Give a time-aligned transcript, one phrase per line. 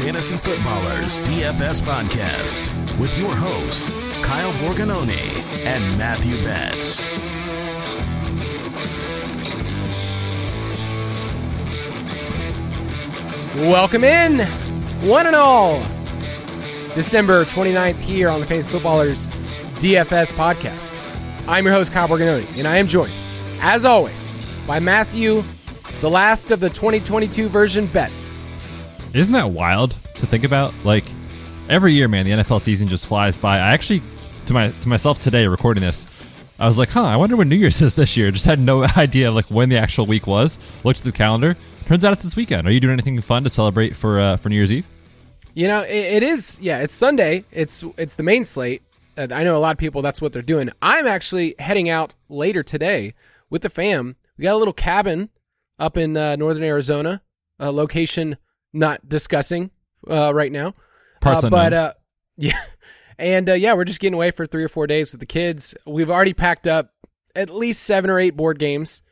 [0.00, 7.02] Fantasy Footballers DFS Podcast with your hosts, Kyle Borgognoni and Matthew Betts.
[13.56, 14.46] Welcome in,
[15.06, 15.84] one and all.
[16.94, 19.26] December 29th here on the Fantasy Footballers
[19.76, 20.98] DFS podcast.
[21.46, 23.12] I'm your host, Kyle Borgognoni, and I am joined,
[23.60, 24.30] as always,
[24.66, 25.44] by Matthew,
[26.00, 28.42] the last of the 2022 version Betts.
[29.12, 30.72] Isn't that wild to think about?
[30.84, 31.04] Like
[31.68, 33.56] every year, man, the NFL season just flies by.
[33.56, 34.02] I actually,
[34.46, 36.06] to my to myself today, recording this,
[36.58, 38.30] I was like, huh, I wonder when New Year's is this year.
[38.30, 40.58] Just had no idea like when the actual week was.
[40.84, 41.56] Looked at the calendar.
[41.86, 42.68] Turns out it's this weekend.
[42.68, 44.86] Are you doing anything fun to celebrate for uh, for New Year's Eve?
[45.54, 46.58] You know, it, it is.
[46.60, 47.44] Yeah, it's Sunday.
[47.50, 48.82] It's it's the main slate.
[49.16, 50.02] Uh, I know a lot of people.
[50.02, 50.70] That's what they're doing.
[50.80, 53.14] I'm actually heading out later today
[53.48, 54.16] with the fam.
[54.36, 55.30] We got a little cabin
[55.78, 57.22] up in uh, northern Arizona,
[57.58, 58.36] a location
[58.72, 59.70] not discussing
[60.08, 60.74] uh, right now.
[61.20, 61.92] Parts uh, but uh,
[62.36, 62.60] yeah,
[63.18, 65.74] and uh, yeah, we're just getting away for three or four days with the kids.
[65.86, 66.92] We've already packed up
[67.34, 69.02] at least seven or eight board games,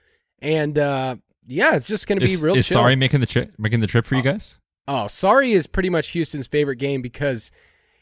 [0.41, 1.16] and uh,
[1.47, 2.76] yeah, it's just going to be Is, real is chill.
[2.76, 4.59] sorry making the trip making the trip for you guys?
[4.87, 7.50] Oh, sorry is pretty much Houston's favorite game because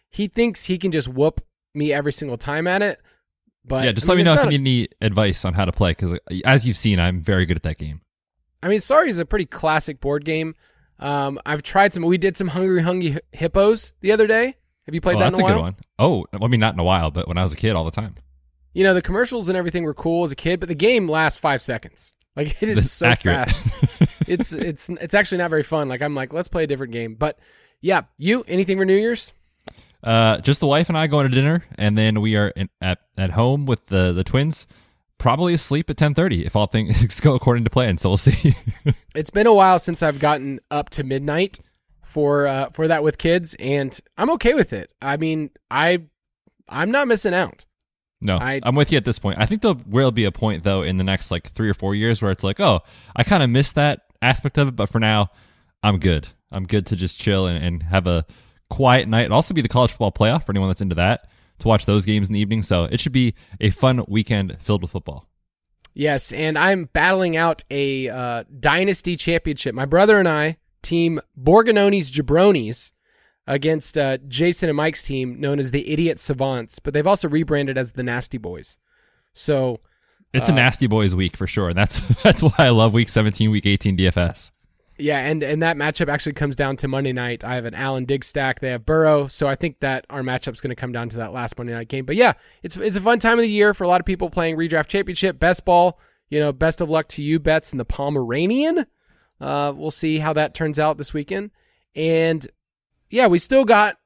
[0.09, 1.41] he thinks he can just whoop
[1.75, 3.01] me every single time at it.
[3.65, 5.73] But yeah, just I let me know if you need any advice on how to
[5.73, 8.01] play because, as you've seen, I'm very good at that game.
[8.63, 10.55] I mean, sorry is a pretty classic board game.
[10.99, 12.03] Um, I've tried some.
[12.03, 14.57] We did some Hungry Hungry Hippos the other day.
[14.87, 15.77] Have you played oh, that that's in a a good one.
[15.99, 17.91] Oh, I mean, not in a while, but when I was a kid, all the
[17.91, 18.15] time.
[18.73, 21.39] You know, the commercials and everything were cool as a kid, but the game lasts
[21.39, 22.15] five seconds.
[22.37, 23.49] Like it is That's so accurate.
[23.49, 23.63] fast.
[24.27, 25.89] it's it's it's actually not very fun.
[25.89, 27.15] Like I'm like, let's play a different game.
[27.15, 27.39] But
[27.81, 29.33] yeah, you anything for New Year's?
[30.05, 32.99] Uh, just the wife and I going to dinner, and then we are in, at
[33.17, 34.67] at home with the the twins.
[35.19, 37.99] Probably asleep at ten thirty if all things go according to plan.
[37.99, 38.55] So we'll see.
[39.15, 41.59] It's been a while since I've gotten up to midnight
[42.03, 44.93] for uh, for that with kids, and I'm okay with it.
[45.01, 46.03] I mean, I
[46.69, 47.65] I'm not missing out.
[48.21, 49.39] no, I- I, am with you at this point.
[49.41, 51.95] I think there will be a point though in the next like three or four
[51.95, 52.81] years where it's like, oh,
[53.17, 55.31] I kind of missed that aspect of it, but for now,
[55.83, 56.29] I'm good.
[56.53, 58.27] I'm good to just chill and, and have a
[58.69, 59.25] quiet night.
[59.27, 61.29] It'll also be the college football playoff for anyone that's into that
[61.59, 62.63] to watch those games in the evening.
[62.63, 65.27] So it should be a fun weekend filled with football.
[65.95, 69.75] Yes, and I'm battling out a uh, dynasty championship.
[69.75, 72.93] My brother and I, team Borgognoni's Jabronis,
[73.47, 77.79] against uh, Jason and Mike's team, known as the Idiot Savants, but they've also rebranded
[77.79, 78.79] as the Nasty Boys.
[79.33, 79.81] So
[80.35, 81.69] It's a Uh, nasty boys week for sure.
[81.69, 84.51] And that's that's why I love week 17, week 18 DFS.
[84.99, 87.45] Yeah, and and that matchup actually comes down to Monday night.
[87.45, 88.61] I have an Allen Diggs stack.
[88.61, 91.33] They have Burrow, so I think that our matchup's going to come down to that
[91.33, 92.07] last Monday night game.
[92.07, 92.33] But yeah,
[92.63, 94.89] it's it's a fun time of the year for a lot of people playing redraft
[94.89, 95.99] championship, best ball.
[96.31, 98.87] You know, best of luck to you, Betts in the Pomeranian.
[99.41, 101.51] Uh, we'll see how that turns out this weekend.
[101.95, 102.47] And
[103.11, 103.99] yeah, we still got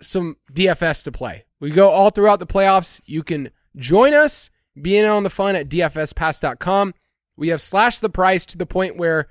[0.00, 1.44] some DFS to play.
[1.60, 3.00] We go all throughout the playoffs.
[3.06, 6.94] You can join us, be in on the fun at dfspass.com.
[7.36, 9.28] We have slashed the price to the point where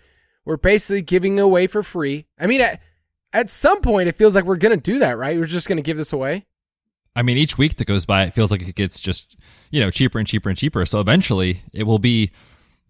[0.52, 2.26] we're basically giving away for free.
[2.38, 2.82] I mean, at,
[3.32, 5.40] at some point, it feels like we're going to do that, right?
[5.40, 6.46] We're just going to give this away.
[7.16, 9.38] I mean, each week that goes by, it feels like it gets just,
[9.70, 10.86] you know, cheaper and cheaper and cheaper.
[10.86, 12.32] So eventually it will be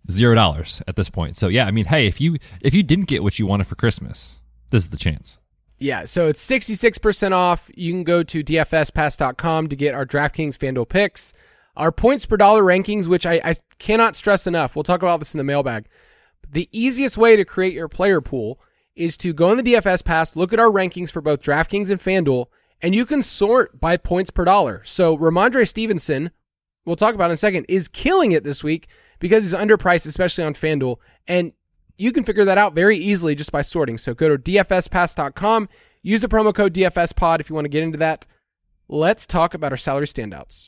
[0.10, 1.38] zero dollars at this point.
[1.38, 3.76] So yeah, I mean, hey, if you if you didn't get what you wanted for
[3.76, 4.40] Christmas,
[4.72, 5.38] this is the chance.
[5.78, 7.70] Yeah, so it's 66% off.
[7.76, 11.32] You can go to dfspass.com to get our DraftKings FanDuel picks,
[11.78, 14.76] our points per dollar rankings, which I, I cannot stress enough.
[14.76, 15.86] We'll talk about this in the mailbag.
[16.52, 18.60] The easiest way to create your player pool
[18.94, 22.00] is to go in the DFS Pass, look at our rankings for both DraftKings and
[22.00, 22.48] FanDuel,
[22.82, 24.82] and you can sort by points per dollar.
[24.84, 26.32] So Rhamondre Stevenson,
[26.84, 28.90] we'll talk about in a second, is killing it this week
[29.20, 30.98] because he's underpriced, especially on FanDuel.
[31.26, 31.54] And
[31.98, 33.98] you can figure that out very easily just by sorting.
[33.98, 35.70] So go to dfspass.com,
[36.02, 38.28] use the promo code DFSPod if you want to get into that.
[38.90, 40.68] Let's talk about our salary standouts.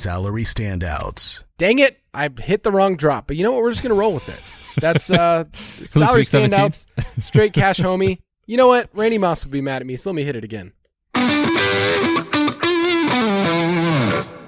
[0.00, 1.44] Salary standouts.
[1.58, 3.26] Dang it, I hit the wrong drop.
[3.26, 3.62] But you know what?
[3.62, 4.40] We're just going to roll with it.
[4.80, 5.44] That's uh
[5.84, 6.86] salary standouts,
[7.20, 8.20] straight cash homie.
[8.46, 8.88] You know what?
[8.94, 10.72] Randy Moss would be mad at me, so let me hit it again.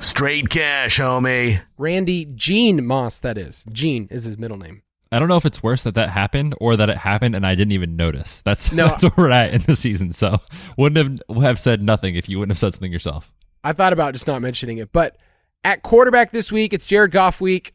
[0.00, 1.60] Straight cash, homie.
[1.76, 3.64] Randy Gene Moss, that is.
[3.70, 4.82] Gene is his middle name.
[5.12, 7.54] I don't know if it's worse that that happened or that it happened and I
[7.54, 8.40] didn't even notice.
[8.40, 8.88] That's No.
[8.88, 10.12] that's where we're at in the season.
[10.12, 10.38] So
[10.78, 13.30] wouldn't have have said nothing if you wouldn't have said something yourself.
[13.62, 14.90] I thought about just not mentioning it.
[14.92, 15.16] But
[15.64, 17.74] at quarterback this week, it's Jared Goff week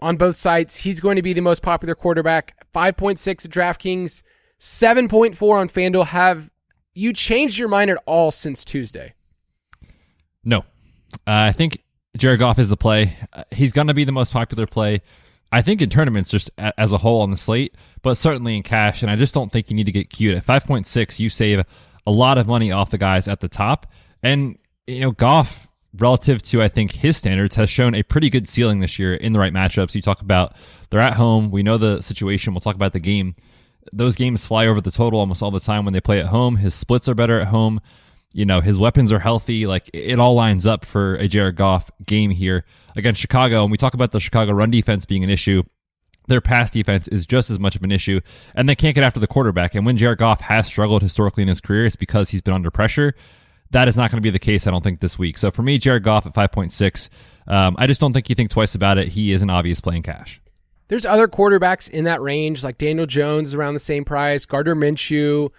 [0.00, 0.76] on both sites.
[0.78, 2.54] He's going to be the most popular quarterback.
[2.74, 4.22] 5.6 at DraftKings,
[4.60, 6.06] 7.4 on FanDuel.
[6.06, 6.50] Have
[6.94, 9.14] you changed your mind at all since Tuesday?
[10.44, 10.62] No, uh,
[11.26, 11.82] I think
[12.16, 13.16] Jared Goff is the play.
[13.32, 15.02] Uh, he's going to be the most popular play.
[15.52, 18.62] I think in tournaments just a- as a whole on the slate, but certainly in
[18.62, 19.02] cash.
[19.02, 21.18] And I just don't think you need to get cute at 5.6.
[21.18, 21.64] You save
[22.06, 23.86] a lot of money off the guys at the top,
[24.22, 25.68] and you know Goff
[25.98, 29.32] relative to I think his standards has shown a pretty good ceiling this year in
[29.32, 29.94] the right matchups.
[29.94, 30.54] You talk about
[30.90, 31.50] they're at home.
[31.50, 32.54] We know the situation.
[32.54, 33.34] We'll talk about the game.
[33.92, 36.56] Those games fly over the total almost all the time when they play at home.
[36.56, 37.80] His splits are better at home.
[38.32, 39.66] You know, his weapons are healthy.
[39.66, 42.64] Like it all lines up for a Jared Goff game here
[42.96, 43.62] against Chicago.
[43.62, 45.62] And we talk about the Chicago run defense being an issue.
[46.28, 48.20] Their pass defense is just as much of an issue,
[48.56, 49.76] and they can't get after the quarterback.
[49.76, 52.70] And when Jared Goff has struggled historically in his career, it's because he's been under
[52.70, 53.14] pressure.
[53.70, 55.38] That is not going to be the case, I don't think, this week.
[55.38, 57.08] So for me, Jared Goff at 5.6,
[57.48, 59.08] um, I just don't think you think twice about it.
[59.08, 60.40] He is an obvious playing cash.
[60.88, 64.76] There's other quarterbacks in that range, like Daniel Jones is around the same price, Gardner
[64.76, 65.50] Minshew,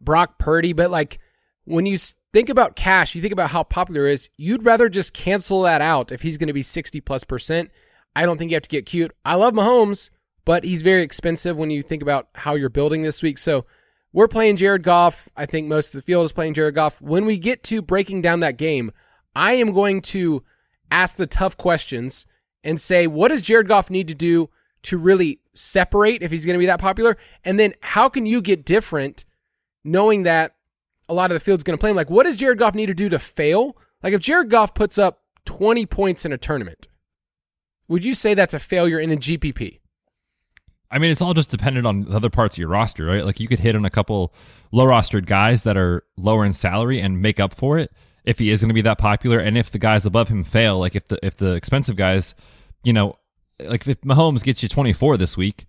[0.00, 0.72] Brock Purdy.
[0.72, 1.18] But like
[1.64, 1.98] when you
[2.32, 4.30] think about cash, you think about how popular is.
[4.36, 7.70] You'd rather just cancel that out if he's going to be 60 plus percent.
[8.16, 9.12] I don't think you have to get cute.
[9.24, 10.10] I love Mahomes,
[10.44, 13.38] but he's very expensive when you think about how you're building this week.
[13.38, 13.66] So
[14.12, 15.28] we're playing Jared Goff.
[15.36, 17.00] I think most of the field is playing Jared Goff.
[17.00, 18.92] When we get to breaking down that game,
[19.34, 20.42] I am going to
[20.90, 22.26] ask the tough questions
[22.64, 24.50] and say, what does Jared Goff need to do
[24.82, 27.16] to really separate if he's going to be that popular?
[27.44, 29.24] And then how can you get different
[29.84, 30.56] knowing that
[31.08, 31.96] a lot of the field's going to play him?
[31.96, 33.76] Like, what does Jared Goff need to do to fail?
[34.02, 36.88] Like, if Jared Goff puts up 20 points in a tournament,
[37.88, 39.80] would you say that's a failure in a GPP?
[40.90, 43.24] I mean, it's all just dependent on the other parts of your roster, right?
[43.24, 44.34] Like you could hit on a couple
[44.72, 47.92] low rostered guys that are lower in salary and make up for it
[48.24, 49.38] if he is going to be that popular.
[49.38, 52.34] And if the guys above him fail, like if the if the expensive guys,
[52.82, 53.16] you know,
[53.60, 55.66] like if Mahomes gets you 24 this week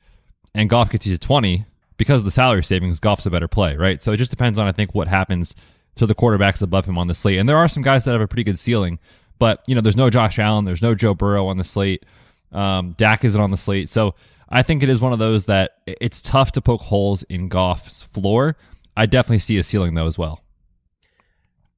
[0.56, 1.66] and Goff gets you 20
[1.98, 4.01] because of the salary savings, Goff's a better play, right?
[4.01, 5.56] So it just depends on I think what happens
[5.96, 7.38] to the quarterbacks above him on the slate.
[7.38, 8.98] And there are some guys that have a pretty good ceiling,
[9.38, 12.06] but you know, there's no Josh Allen, there's no Joe Burrow on the slate.
[12.51, 14.16] Um, Dak isn't on the slate, so
[14.51, 18.03] I think it is one of those that it's tough to poke holes in Goff's
[18.03, 18.58] floor.
[18.98, 20.41] I definitely see a ceiling though as well.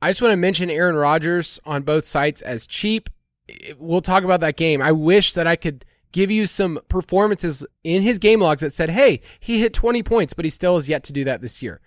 [0.01, 3.09] I just want to mention Aaron Rodgers on both sites as cheap.
[3.77, 4.81] We'll talk about that game.
[4.81, 8.89] I wish that I could give you some performances in his game logs that said,
[8.89, 11.79] hey, he hit 20 points, but he still has yet to do that this year.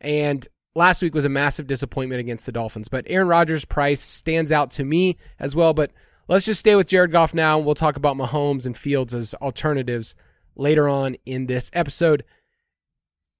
[0.00, 2.88] And last week was a massive disappointment against the Dolphins.
[2.88, 5.74] But Aaron Rodgers' price stands out to me as well.
[5.74, 5.92] But
[6.26, 7.58] let's just stay with Jared Goff now.
[7.58, 10.14] and We'll talk about Mahomes and Fields as alternatives
[10.58, 12.24] later on in this episode.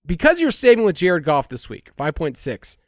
[0.07, 2.79] Because you're saving with Jared Goff this week, 5.6,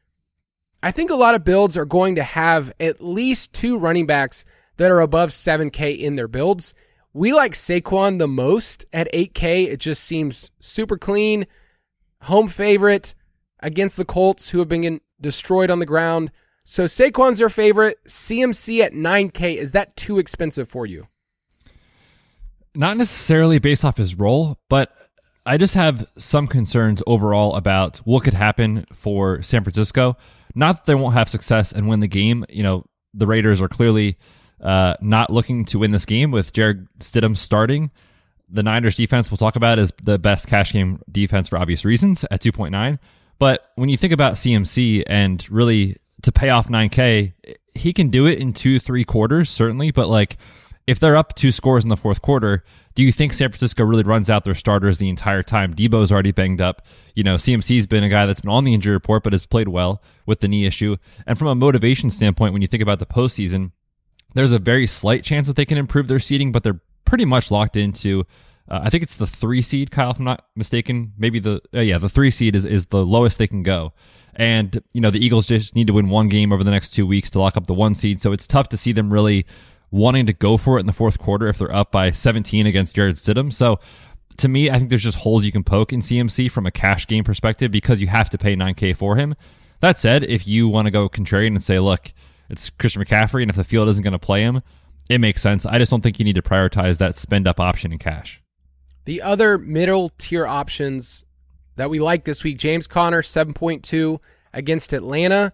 [0.83, 4.45] I think a lot of builds are going to have at least two running backs
[4.79, 6.73] that are above 7K in their builds.
[7.13, 9.67] We like Saquon the most at 8K.
[9.67, 11.47] It just seems super clean,
[12.23, 13.15] home favorite
[13.61, 16.31] against the Colts, who have been destroyed on the ground.
[16.65, 17.99] So Saquon's your favorite.
[18.07, 19.57] CMC at 9K.
[19.57, 21.09] Is that too expensive for you?
[22.75, 24.93] Not necessarily based off his role, but
[25.45, 30.17] I just have some concerns overall about what could happen for San Francisco.
[30.55, 32.45] Not that they won't have success and win the game.
[32.49, 32.85] You know,
[33.15, 34.19] the Raiders are clearly
[34.61, 37.91] uh, not looking to win this game with Jarrett Stidham starting.
[38.49, 42.25] The Niners defense we'll talk about is the best cash game defense for obvious reasons
[42.31, 42.99] at 2.9.
[43.39, 47.33] But when you think about CMC and really to pay off 9K,
[47.75, 49.93] he can do it in two, three quarters, certainly.
[49.93, 50.37] But like,
[50.91, 52.65] if they're up two scores in the fourth quarter,
[52.97, 55.73] do you think San Francisco really runs out their starters the entire time?
[55.73, 56.83] Deebo's already banged up.
[57.15, 59.69] You know, CMC's been a guy that's been on the injury report, but has played
[59.69, 60.97] well with the knee issue.
[61.29, 63.71] And from a motivation standpoint, when you think about the postseason,
[64.35, 67.53] there's a very slight chance that they can improve their seeding, but they're pretty much
[67.53, 68.27] locked into.
[68.69, 71.13] Uh, I think it's the three seed, Kyle, if I'm not mistaken.
[71.17, 73.93] Maybe the uh, yeah, the three seed is is the lowest they can go.
[74.35, 77.07] And you know the Eagles just need to win one game over the next two
[77.07, 78.21] weeks to lock up the one seed.
[78.21, 79.47] So it's tough to see them really
[79.91, 82.95] wanting to go for it in the fourth quarter if they're up by 17 against
[82.95, 83.53] Jarrett Stidham.
[83.53, 83.81] So
[84.37, 87.07] to me, I think there's just holes you can poke in CMC from a cash
[87.07, 89.35] game perspective because you have to pay 9K for him.
[89.81, 92.13] That said, if you want to go contrarian and say, look,
[92.49, 94.63] it's Christian McCaffrey, and if the field isn't going to play him,
[95.09, 95.65] it makes sense.
[95.65, 98.41] I just don't think you need to prioritize that spend up option in cash.
[99.05, 101.25] The other middle tier options
[101.77, 104.21] that we like this week James Conner, 7.2
[104.53, 105.53] against Atlanta.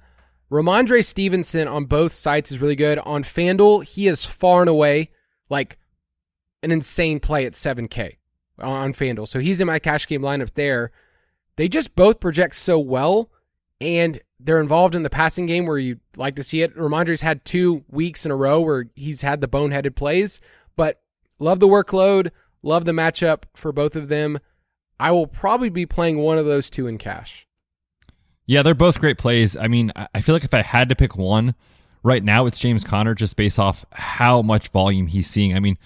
[0.50, 2.98] Rhamondre Stevenson on both sites is really good.
[3.00, 5.10] On FanDuel, he is far and away
[5.48, 5.76] like
[6.62, 8.16] an insane play at 7K
[8.58, 9.28] on FanDuel.
[9.28, 10.92] So he's in my cash game lineup there.
[11.56, 13.30] They just both project so well
[13.80, 16.76] and they're involved in the passing game where you like to see it.
[16.76, 20.40] Rhamondre's had two weeks in a row where he's had the boneheaded plays,
[20.76, 21.00] but
[21.38, 22.30] love the workload,
[22.62, 24.38] love the matchup for both of them.
[25.00, 27.45] I will probably be playing one of those two in cash.
[28.46, 29.56] Yeah, they're both great plays.
[29.56, 31.54] I mean, I feel like if I had to pick one
[32.02, 35.56] right now, it's James Conner just based off how much volume he's seeing.
[35.56, 35.78] I mean,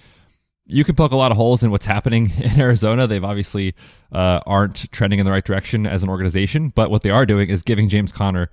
[0.67, 3.07] you can poke a lot of holes in what's happening in Arizona.
[3.07, 3.75] They've obviously
[4.11, 7.49] uh, aren't trending in the right direction as an organization, but what they are doing
[7.49, 8.49] is giving James Conner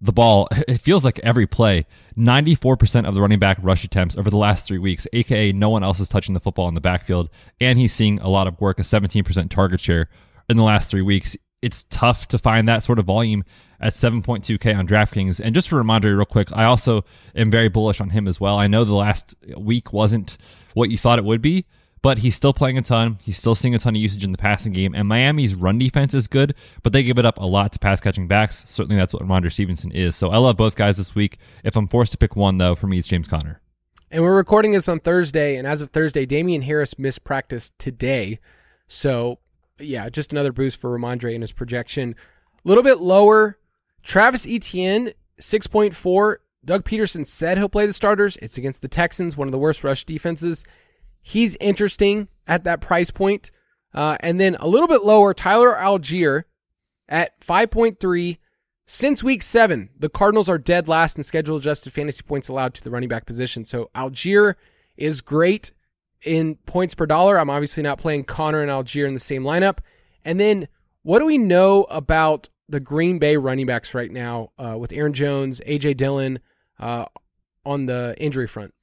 [0.00, 0.48] the ball.
[0.68, 1.86] It feels like every play,
[2.16, 5.82] 94% of the running back rush attempts over the last three weeks, aka no one
[5.82, 7.28] else is touching the football in the backfield,
[7.60, 10.08] and he's seeing a lot of work, a 17% target share
[10.48, 11.36] in the last three weeks.
[11.60, 13.44] It's tough to find that sort of volume
[13.80, 15.40] at 7.2K on DraftKings.
[15.40, 18.58] And just for Rhamondre, real quick, I also am very bullish on him as well.
[18.58, 20.36] I know the last week wasn't
[20.74, 21.66] what you thought it would be,
[22.02, 23.18] but he's still playing a ton.
[23.22, 24.94] He's still seeing a ton of usage in the passing game.
[24.94, 28.00] And Miami's run defense is good, but they give it up a lot to pass
[28.00, 28.64] catching backs.
[28.66, 30.16] Certainly that's what Rhamondre Stevenson is.
[30.16, 31.38] So I love both guys this week.
[31.64, 33.60] If I'm forced to pick one, though, for me, it's James Conner.
[34.10, 35.56] And we're recording this on Thursday.
[35.56, 38.38] And as of Thursday, Damien Harris missed practice today.
[38.86, 39.38] So,
[39.80, 42.14] yeah, just another boost for Rhamondre in his projection.
[42.64, 43.58] A little bit lower.
[44.02, 46.36] Travis Etienne, 6.4.
[46.64, 48.36] Doug Pederson said he'll play the starters.
[48.38, 50.64] It's against the Texans, one of the worst rush defenses.
[51.20, 53.50] He's interesting at that price point.
[53.94, 56.44] Uh, and then a little bit lower, Tyler Allgeier
[57.08, 58.38] at 5.3.
[58.86, 62.82] Since week seven, the Cardinals are dead last in schedule adjusted fantasy points allowed to
[62.82, 63.64] the running back position.
[63.64, 64.54] So Allgeier
[64.96, 65.72] is great
[66.22, 67.38] in points per dollar.
[67.38, 69.78] I'm obviously not playing Conner and Allgeier in the same lineup.
[70.24, 70.68] And then
[71.02, 75.12] what do we know about the Green Bay running backs right now uh, with Aaron
[75.12, 76.40] Jones, AJ Dillon
[76.78, 77.06] uh,
[77.64, 78.74] on the injury front?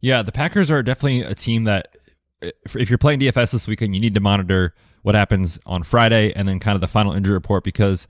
[0.00, 1.96] Yeah, the Packers are definitely a team that,
[2.40, 6.48] if you're playing DFS this weekend, you need to monitor what happens on Friday and
[6.48, 8.06] then kind of the final injury report because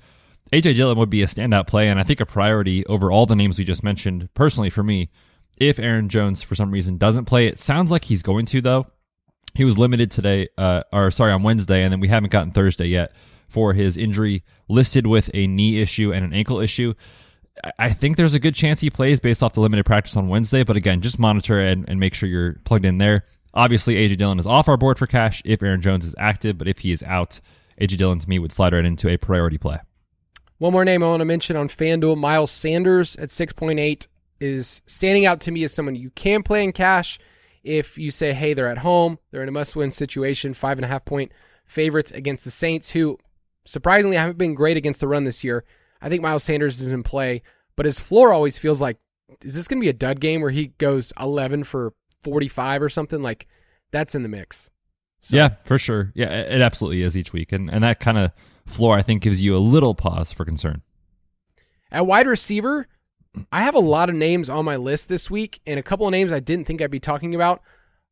[0.52, 3.36] AJ Dillon would be a standout play and I think a priority over all the
[3.36, 4.28] names we just mentioned.
[4.34, 5.10] Personally, for me,
[5.60, 8.86] if Aaron Jones for some reason doesn't play, it sounds like he's going to though.
[9.54, 12.86] He was limited today, uh, or sorry, on Wednesday, and then we haven't gotten Thursday
[12.86, 13.12] yet
[13.48, 16.94] for his injury, listed with a knee issue and an ankle issue.
[17.78, 20.62] I think there's a good chance he plays based off the limited practice on Wednesday,
[20.62, 23.24] but again, just monitor and, and make sure you're plugged in there.
[23.52, 26.68] Obviously, AJ Dillon is off our board for cash if Aaron Jones is active, but
[26.68, 27.40] if he is out,
[27.80, 29.78] AJ Dillon to me would slide right into a priority play.
[30.58, 34.06] One more name I want to mention on FanDuel Miles Sanders at 6.8
[34.40, 37.18] is standing out to me as someone you can play in cash
[37.62, 40.84] if you say, hey, they're at home, they're in a must win situation, five and
[40.84, 41.32] a half point
[41.66, 43.18] favorites against the Saints, who
[43.64, 45.64] surprisingly haven't been great against the run this year.
[46.00, 47.42] I think Miles Sanders is in play,
[47.76, 48.98] but his floor always feels like
[49.44, 52.88] is this going to be a dud game where he goes 11 for 45 or
[52.88, 53.46] something like
[53.92, 54.70] that's in the mix.
[55.20, 55.36] So.
[55.36, 56.12] Yeah, for sure.
[56.14, 57.52] Yeah, it absolutely is each week.
[57.52, 58.32] And and that kind of
[58.66, 60.82] floor I think gives you a little pause for concern.
[61.92, 62.88] At wide receiver,
[63.52, 66.12] I have a lot of names on my list this week and a couple of
[66.12, 67.62] names I didn't think I'd be talking about.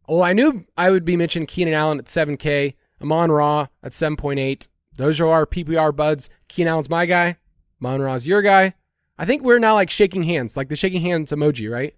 [0.08, 4.68] Well, I knew I would be mentioning Keenan Allen at 7K, Amon Ra at 7.8.
[4.96, 6.28] Those are our PPR buds.
[6.48, 7.36] Keenan Allen's my guy.
[7.80, 8.74] Amon Ra's your guy.
[9.18, 11.94] I think we're now like shaking hands, like the shaking hands emoji, right?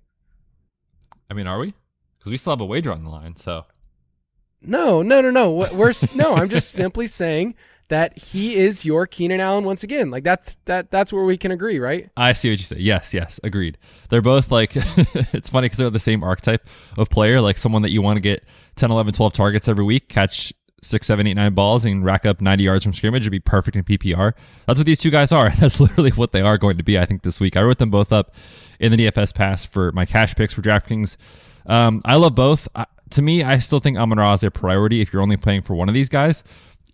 [1.31, 1.75] I mean, are we?
[2.19, 3.37] Because we still have a wager on the line.
[3.37, 3.65] So
[4.63, 5.51] No, no, no, no.
[5.51, 6.35] We're no.
[6.35, 7.55] I'm just simply saying
[7.89, 10.11] that he is your Keenan Allen once again.
[10.11, 12.09] Like that's that that's where we can agree, right?
[12.17, 12.77] I see what you say.
[12.79, 13.79] Yes, yes, agreed.
[14.09, 17.91] They're both like, it's funny because they're the same archetype of player, like someone that
[17.91, 18.45] you want to get
[18.77, 20.53] 10, 11, 12 targets every week, catch
[20.83, 23.77] six, seven, eight, nine balls, and rack up 90 yards from scrimmage would be perfect
[23.77, 24.33] in PPR.
[24.67, 25.51] That's what these two guys are.
[25.59, 27.57] That's literally what they are going to be, I think, this week.
[27.57, 28.33] I wrote them both up
[28.79, 31.17] in the DFS pass for my cash picks for DraftKings.
[31.67, 32.69] Um, I love both.
[32.75, 35.63] Uh, to me, I still think Amon Ra is a priority if you're only playing
[35.63, 36.43] for one of these guys.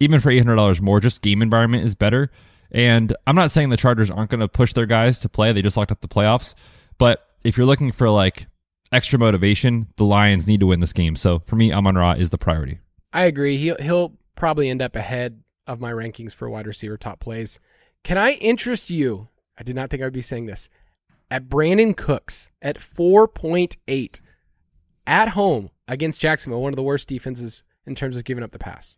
[0.01, 2.31] Even for $800 more, just game environment is better.
[2.71, 5.53] And I'm not saying the Chargers aren't going to push their guys to play.
[5.53, 6.55] They just locked up the playoffs.
[6.99, 8.47] But if you're looking for like
[8.93, 11.17] extra motivation, the Lions need to win this game.
[11.17, 12.79] So for me, Amon Ra is the priority.
[13.13, 13.57] I agree.
[13.57, 17.59] He'll he'll probably end up ahead of my rankings for wide receiver top plays.
[18.05, 19.29] Can I interest you?
[19.59, 20.69] I did not think I would be saying this.
[21.31, 24.21] At Brandin Cooks at 4.8
[25.07, 28.59] at home against Jacksonville, one of the worst defenses in terms of giving up the
[28.59, 28.97] pass.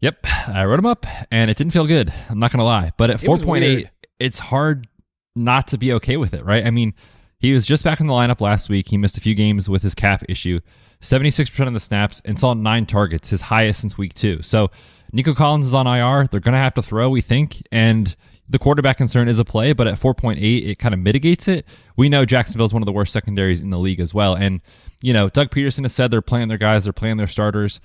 [0.00, 2.12] Yep, I wrote him up, and it didn't feel good.
[2.28, 3.88] I'm not gonna lie, but at It 4.8,
[4.18, 4.88] it's hard
[5.36, 6.66] not to be okay with it, right?
[6.66, 6.94] I mean,
[7.38, 8.88] he was just back in the lineup last week.
[8.88, 10.60] He missed a few games with his calf issue,
[11.00, 14.42] 76% of the snaps, and saw nine targets, his highest since week two.
[14.42, 14.70] So
[15.12, 16.26] Nico Collins is on IR.
[16.26, 18.14] They're gonna have to throw, we think, and
[18.52, 21.66] the quarterback concern is a play, but at 4.8, it kind of mitigates it.
[21.96, 24.60] We know Jacksonville's one of the worst secondaries in the league as well, and
[25.00, 27.80] you know, Doug Pederson has said they're playing their guys, they're playing their starters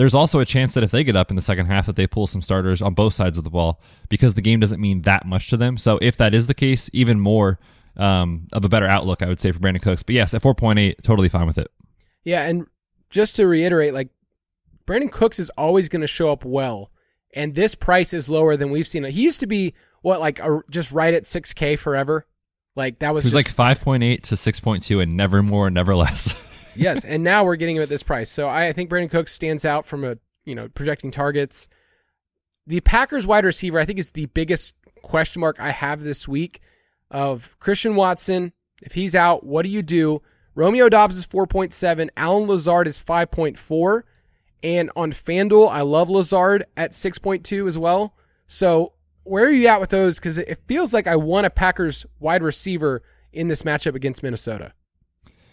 [0.00, 2.06] there's also a chance that if they get up in the second half that they
[2.06, 5.26] pull some starters on both sides of the ball because the game doesn't mean that
[5.26, 5.76] much to them.
[5.76, 7.58] So if that is the case, even more
[7.98, 10.02] um, of a better outlook, I would say for Brandin Cooks.
[10.02, 11.70] But yes, at 4.8, totally fine with it.
[12.24, 12.66] Yeah, and
[13.10, 14.08] just to reiterate, like
[14.86, 16.90] Brandin Cooks is always going to show up well,
[17.34, 19.04] and this price is lower than we've seen.
[19.04, 22.26] He used to be what like a, just right at 6K forever.
[22.76, 26.34] Like that was It was just, like 5.8 to 6.2 and never more, never less.
[26.76, 28.30] yes, and now we're getting him at this price.
[28.30, 31.68] So I think Brandin Cooks stands out from a you know projecting targets.
[32.66, 36.60] The Packers wide receiver, I think, is the biggest question mark I have this week.
[37.10, 38.52] Of Christian Watson,
[38.82, 40.22] if he's out, what do you do?
[40.54, 42.10] Romeo Doubs is four point seven.
[42.16, 44.04] Allen Lazard is five point four,
[44.62, 48.14] and on FanDuel, I love Lazard at six point two as well.
[48.46, 48.92] So
[49.24, 50.18] where are you at with those?
[50.18, 53.02] Because it feels like I want a Packers wide receiver
[53.32, 54.72] in this matchup against Minnesota.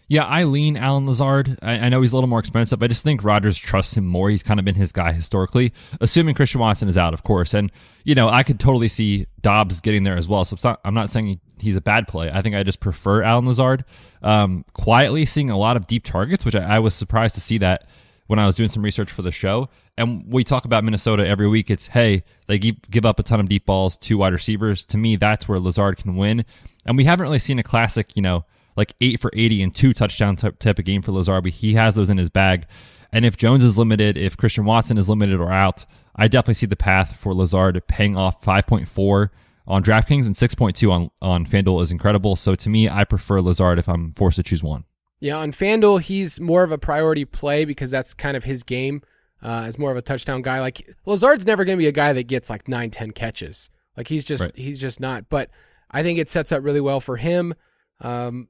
[0.10, 1.60] Yeah, I lean Allen Lazard.
[1.62, 2.82] I, I know he's a little more expensive.
[2.82, 4.30] I just think Rodgers trusts him more.
[4.30, 7.54] He's kind of been his guy historically, assuming Christian Watson is out, of course.
[7.54, 7.72] And
[8.06, 10.46] you know, I could totally see Doubs getting there as well.
[10.46, 12.32] So not, I'm not saying he's a bad play.
[12.32, 13.84] I think I just prefer Allen Lazard.
[14.22, 17.58] Um, quietly seeing a lot of deep targets, which I, I was surprised to see
[17.58, 17.86] that
[18.28, 19.70] when I was doing some research for the show.
[19.98, 21.72] And we talk about Minnesota every week.
[21.72, 24.86] It's hey, they give, give up a ton of deep balls to wide receivers.
[24.86, 26.46] To me, that's where Lazard can win.
[26.86, 28.46] And we haven't really seen a classic, you know
[28.78, 31.74] like eight for 80 and two touchdown type, type of game for Lazard, but he
[31.74, 32.66] has those in his bag.
[33.12, 35.86] And if Jones is limited, if Christian Watson is limited or out,
[36.16, 39.30] I definitely see the path for Lazard paying off 5.4
[39.66, 42.36] on DraftKings and 6.2 on, on FanDuel is incredible.
[42.36, 44.86] So to me, I prefer Lazard if I'm forced to choose one.
[45.20, 49.02] Yeah, on FanDuel, he's more of a priority play because that's kind of his game
[49.44, 50.60] uh, as more of a touchdown guy.
[50.60, 53.70] Like Lazard's never going to be a guy that gets like nine, ten catches.
[53.96, 54.56] Like he's just Right.
[54.56, 55.28] he's just not.
[55.30, 55.50] But
[55.90, 57.56] I think it sets up really well for him.
[58.00, 58.50] Um,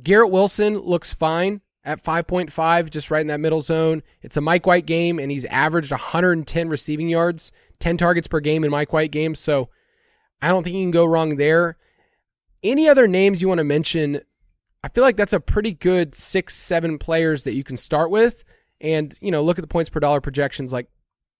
[0.00, 4.02] Garrett Wilson looks fine at 5.5, just right in that middle zone.
[4.22, 8.62] It's a Mike White game, and he's averaged 110 receiving yards, 10 targets per game
[8.62, 9.40] in Mike White games.
[9.40, 9.68] So
[10.40, 11.76] I don't think you can go wrong there.
[12.62, 14.20] Any other names you want to mention?
[14.88, 18.42] I feel like that's a pretty good six, seven players that you can start with.
[18.80, 20.72] And, you know, look at the points per dollar projections.
[20.72, 20.88] Like,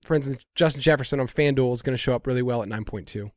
[0.02, 3.30] for instance, Justin Jefferson on FanDuel is going to show up really well at 9.2.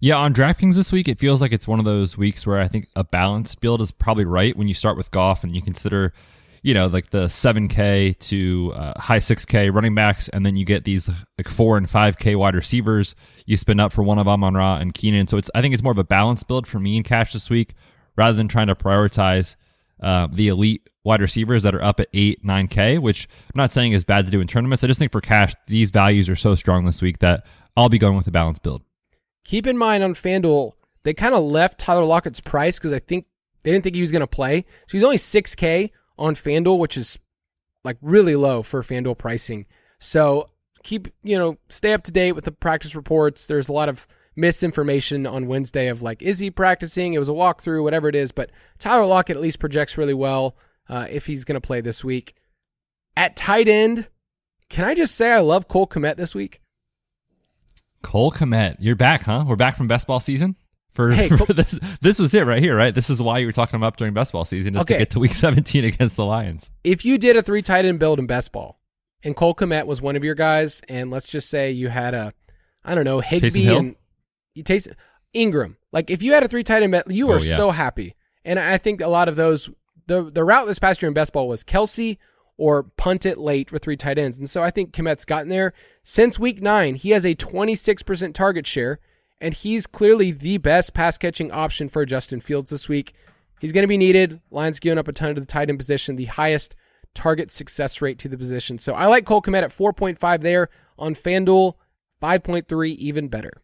[0.00, 2.66] Yeah, on DraftKings this week, it feels like it's one of those weeks where I
[2.66, 6.12] think a balanced build is probably right when you start with Goff and you consider,
[6.64, 10.82] you know, like the 7K to uh, high 6K running backs, and then you get
[10.82, 11.08] these
[11.38, 13.14] like 4 and 5K wide receivers.
[13.46, 15.28] You spin up for one of Amon Ra and Keenan.
[15.28, 17.48] So it's I think it's more of a balanced build for me in cash this
[17.48, 17.76] week
[18.16, 19.56] rather than trying to prioritize
[20.02, 23.92] uh, the elite wide receivers that are up at 8, 9K, which I'm not saying
[23.92, 24.82] is bad to do in tournaments.
[24.82, 27.46] I just think for cash, these values are so strong this week that
[27.76, 28.82] I'll be going with a balanced build.
[29.44, 30.72] Keep in mind on FanDuel,
[31.02, 33.26] they kind of left Tyler Lockett's price because I think
[33.64, 34.64] they didn't think he was going to play.
[34.86, 37.18] So he's only 6K on FanDuel, which is
[37.84, 39.66] like really low for FanDuel pricing.
[39.98, 40.46] So
[40.82, 43.46] keep, you know, stay up to date with the practice reports.
[43.46, 47.14] There's a lot of misinformation on Wednesday of like, is he practicing?
[47.14, 48.32] It was a walkthrough, whatever it is.
[48.32, 50.56] But Tyler Lockett at least projects really well
[50.88, 52.34] uh, if he's going to play this week.
[53.16, 54.08] At tight end,
[54.70, 56.60] can I just say I love Cole Kmet this week?
[58.02, 59.44] Cole Kmet, you're back, huh?
[59.46, 60.56] We're back from best ball season.
[60.94, 62.94] For, Hey, for Col- this, this was it right here, right?
[62.94, 64.94] This is why you were talking him up during best ball season, just Okay.
[64.94, 66.70] to get to week 17 against the Lions.
[66.84, 68.78] if you did a three tight end build in best ball
[69.22, 72.34] and Cole Kmet was one of your guys, and let's just say you had a,
[72.84, 73.94] I don't know, Higbee and
[74.54, 74.88] you taste
[75.34, 75.76] Engram.
[75.92, 77.56] Like if you had a three tight end, bet, you Oh, are yeah.
[77.56, 78.14] so happy.
[78.44, 79.70] And I think a lot of those,
[80.06, 82.18] the the route this past year in best ball was Kelce
[82.58, 84.38] or punt it late with three tight ends.
[84.38, 86.94] And so I think Kmet's gotten there since week nine.
[86.96, 89.00] He has a 26% target share,
[89.40, 93.14] and he's clearly the best pass catching option for Justin Fields this week.
[93.60, 94.40] He's going to be needed.
[94.50, 96.76] Lions giving up a ton to the tight end position, the highest
[97.14, 98.78] target success rate to the position.
[98.78, 101.74] So I like Cole Kmet at 4.5 there on FanDuel,
[102.20, 103.61] 5.3 even better.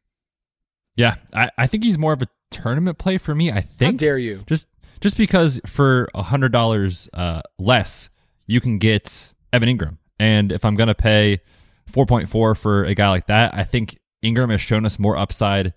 [0.98, 3.52] Yeah, I, I think he's more of a tournament play for me.
[3.52, 3.94] I think.
[3.94, 4.42] How dare you?
[4.48, 4.66] Just
[5.00, 8.08] just because for a hundred dollars uh, less,
[8.48, 11.40] you can get Evan Engram, and if I'm gonna pay
[11.86, 15.16] four point four for a guy like that, I think Engram has shown us more
[15.16, 15.72] upside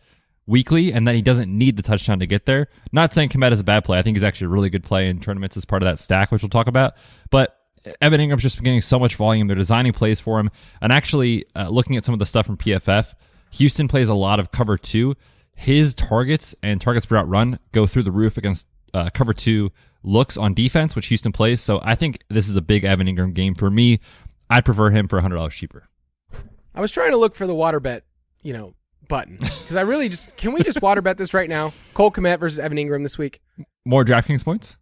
[0.48, 2.68] weekly, and that he doesn't need the touchdown to get there.
[2.92, 4.00] Not saying Kmet is a bad play.
[4.00, 6.32] I think he's actually a really good play in tournaments as part of that stack,
[6.32, 6.96] which we'll talk about.
[7.30, 7.56] But
[8.02, 9.46] Evan Engram's just been getting so much volume.
[9.48, 10.50] They're designing plays for him,
[10.82, 13.14] and actually uh, looking at some of the stuff from PFF,
[13.52, 15.16] Houston plays a lot of cover two.
[15.54, 19.72] His targets and targets per out run go through the roof against uh, cover two
[20.04, 21.62] looks on defense, which Houston plays.
[21.62, 24.00] So I think this is a big Evan Engram game for me.
[24.50, 25.88] I'd prefer him for hundred dollars cheaper.
[26.74, 28.04] I was trying to look for the water bet,
[28.42, 28.74] you know,
[29.08, 31.74] button because I really just can we just water bet this right now?
[31.94, 33.42] Cole Kmet versus Evan Engram this week.
[33.86, 34.78] More DraftKings points.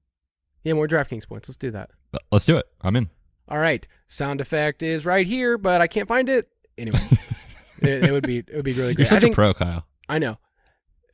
[0.63, 1.49] Yeah, more DraftKings points.
[1.49, 1.89] Let's do that.
[2.31, 2.65] Let's do it.
[2.81, 3.09] I'm in.
[3.47, 6.49] All right, sound effect is right here, but I can't find it.
[6.77, 7.01] Anyway,
[7.83, 9.85] it, it would be it would be really You're such I think a pro, Kyle.
[10.07, 10.37] I know.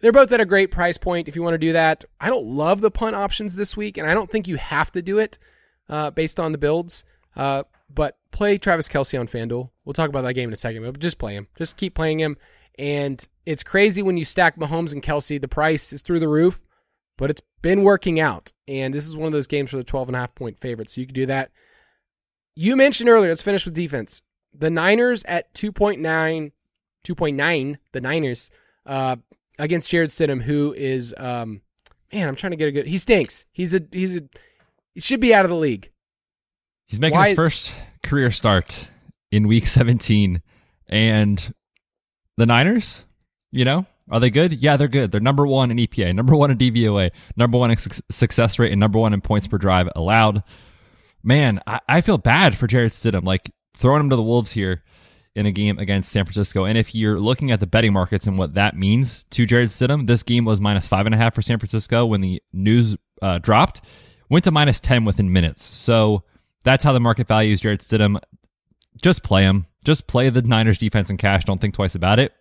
[0.02, 2.06] They're both at a great price point if you want to do that.
[2.20, 5.02] I don't love the punt options this week, and I don't think you have to
[5.02, 5.40] do it
[5.90, 7.04] uh, based on the builds.
[7.36, 9.70] Uh, but play Travis Kelce on FanDuel.
[9.84, 11.48] We'll talk about that game in a second, but just play him.
[11.58, 12.38] Just keep playing him.
[12.78, 15.40] And it's crazy when you stack Mahomes and Kelce.
[15.40, 16.62] The price is through the roof,
[17.18, 18.52] but it's been working out.
[18.68, 20.90] And this is one of those games for the 12 and a half point favorite.
[20.90, 21.52] So you can do that.
[22.56, 24.22] You mentioned earlier, let's finish with defense.
[24.54, 26.52] The Niners at 2.9,
[27.06, 28.50] 2.9, the Niners,
[28.86, 29.16] uh,
[29.58, 31.62] against Jarrett Stidham, who is um
[32.12, 33.46] man, I'm trying to get a good he stinks.
[33.52, 34.22] He's a he's a
[34.94, 35.92] he should be out of the league.
[36.88, 38.90] He's making Why- his first career start
[39.32, 40.42] in week 17.
[40.88, 41.54] And
[42.38, 43.06] the Niners,
[43.52, 44.54] you know, are they good?
[44.54, 45.12] Yeah, they're good.
[45.12, 48.72] They're number one in EPA, number one in DVOA, number one in suc success rate,
[48.72, 50.44] and number one in points per drive allowed.
[51.24, 53.24] Man, I, I feel bad for Jarrett Stidham.
[53.24, 54.84] Like throwing him to the Wolves here
[55.36, 56.64] in a game against San Francisco.
[56.66, 60.08] And if you're looking at the betting markets and what that means to Jarrett Stidham,
[60.08, 63.38] this game was minus five and a half for San Francisco when the news uh,
[63.40, 63.82] dropped,
[64.30, 65.64] went to minus 10 within minutes.
[65.78, 66.24] So
[66.64, 68.20] that's how the market values Jarrett Stidham.
[69.02, 69.68] Just play him.
[69.84, 71.44] Just play the Niners defense in cash.
[71.44, 72.34] Don't think twice about it.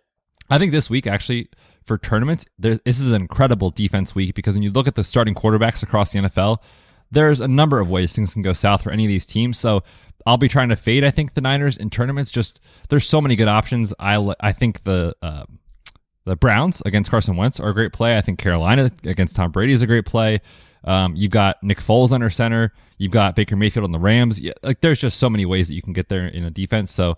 [0.49, 1.49] I think this week, actually,
[1.83, 5.35] for tournaments, this is an incredible defense week because when you look at the starting
[5.35, 6.59] quarterbacks across the NFL,
[7.11, 9.57] there's a number of ways things can go south for any of these teams.
[9.57, 9.83] So
[10.25, 11.03] I'll be trying to fade.
[11.03, 12.31] I think the Niners in tournaments.
[12.31, 13.93] Just there's so many good options.
[13.99, 15.45] I I think the uh,
[16.25, 18.17] the Browns against Carson Wentz are a great play.
[18.17, 20.41] I think Carolina against Tom Brady is a great play.
[20.83, 22.73] Um, you've got Nick Foles under center.
[22.97, 24.39] You've got Baker Mayfield on the Rams.
[24.39, 26.91] Yeah, like there's just so many ways that you can get there in a defense.
[26.91, 27.17] So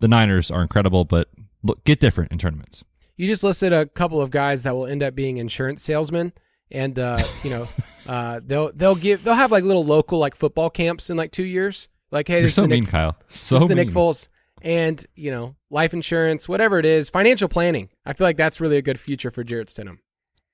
[0.00, 1.28] the Niners are incredible, but
[1.62, 2.84] look, get different in tournaments.
[3.16, 6.32] You just listed a couple of guys that will end up being insurance salesmen,
[6.70, 7.68] and uh, you know
[8.06, 11.44] uh, they'll they'll give they'll have like little local like football camps in like two
[11.44, 11.88] years.
[12.10, 13.16] Like hey, You're so the mean, Nick, Kyle.
[13.28, 13.74] So is the.
[13.74, 14.28] Nick Foles,
[14.62, 17.88] and you know life insurance, whatever it is, financial planning.
[18.06, 19.98] I feel like that's really a good future for Jarrett Stidham.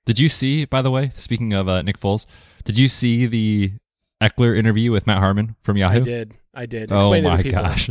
[0.07, 2.27] Did you see, by the way, speaking of uh, Nick Foles,
[2.65, 3.73] did you see the
[4.21, 6.01] Ekeler interview with Matt Harmon from Yahoo?
[6.01, 6.91] I did, I did.
[6.91, 7.91] Oh Explain to my gosh.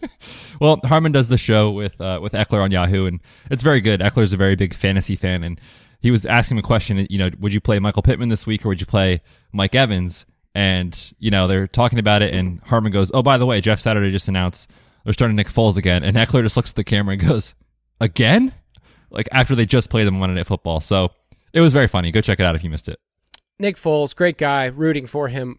[0.60, 4.00] well, Harmon does the show with uh, with Ekeler on Yahoo, and it's very good.
[4.00, 5.60] Ekeler's a very big fantasy fan, and
[6.04, 7.06] he was asking him a question.
[7.08, 9.22] You know, would you play Michael Pittman this week, or would you play
[9.54, 10.26] Mike Evans?
[10.54, 13.80] And you know, they're talking about it, and Harmon goes, "Oh, by the way, Jeff
[13.80, 14.70] Saturday just announced
[15.04, 17.54] they're starting Nick Foles again." And Ekeler just looks at the camera and goes,
[18.00, 18.52] "Again?"
[19.10, 20.82] Like after they just played them on Monday Night Football.
[20.82, 21.10] So
[21.54, 22.10] it was very funny.
[22.10, 23.00] Go check it out if you missed it.
[23.58, 25.58] Nick Foles, great guy, rooting for him,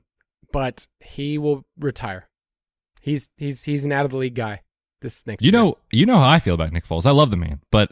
[0.51, 2.29] but he will retire.
[3.01, 4.61] He's he's he's an out of the league guy.
[5.01, 5.59] This next You year.
[5.59, 7.07] know, you know how I feel about Nick Foles.
[7.07, 7.91] I love the man, but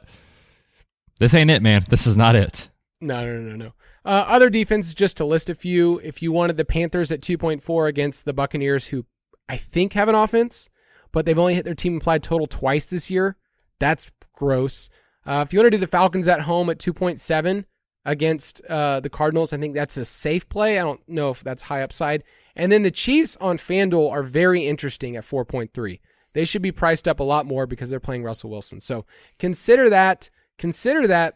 [1.20, 1.86] this ain't it, man.
[1.90, 2.70] This is not it.
[3.02, 3.74] No, no, no, no.
[4.06, 6.00] Uh, other defenses, just to list a few.
[6.00, 9.06] If you wanted the Panthers at 2.4 against the Buccaneers, who
[9.48, 10.70] I think have an offense,
[11.12, 13.38] but they've only hit their team implied total twice this year,
[13.80, 14.90] that's gross.
[15.26, 17.66] Uh, if you want to do the Falcons at home at 2.7
[18.06, 20.80] against uh, the Cardinals, I think that's a safe play.
[20.80, 22.24] I don't know if that's high upside.
[22.56, 26.00] And then the Chiefs on FanDuel are very interesting at 4.3.
[26.34, 28.80] They should be priced up a lot more because they're playing Russell Wilson.
[28.80, 29.06] So
[29.40, 30.30] consider that.
[30.64, 31.36] Consider that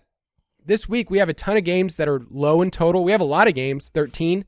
[0.66, 3.04] this week we have a ton of games that are low in total.
[3.04, 4.46] We have a lot of games, 13,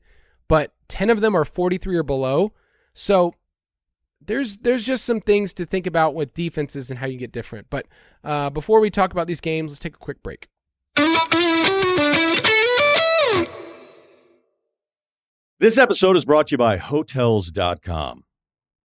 [0.48, 2.54] but 10 of them are 43 or below.
[2.94, 3.34] So
[4.24, 7.66] there's there's just some things to think about with defenses and how you get different.
[7.68, 7.88] But
[8.24, 10.48] uh, before we talk about these games, let's take a quick break.
[15.58, 18.24] This episode is brought to you by Hotels.com.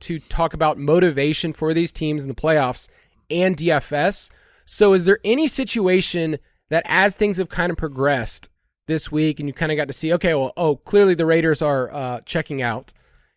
[0.00, 2.88] to talk about motivation for these teams in the playoffs
[3.30, 4.30] and DFS.
[4.64, 6.38] So, is there any situation
[6.70, 8.50] that as things have kind of progressed
[8.86, 11.62] this week and you kind of got to see, okay, well, oh, clearly the Raiders
[11.62, 12.92] are uh, checking out,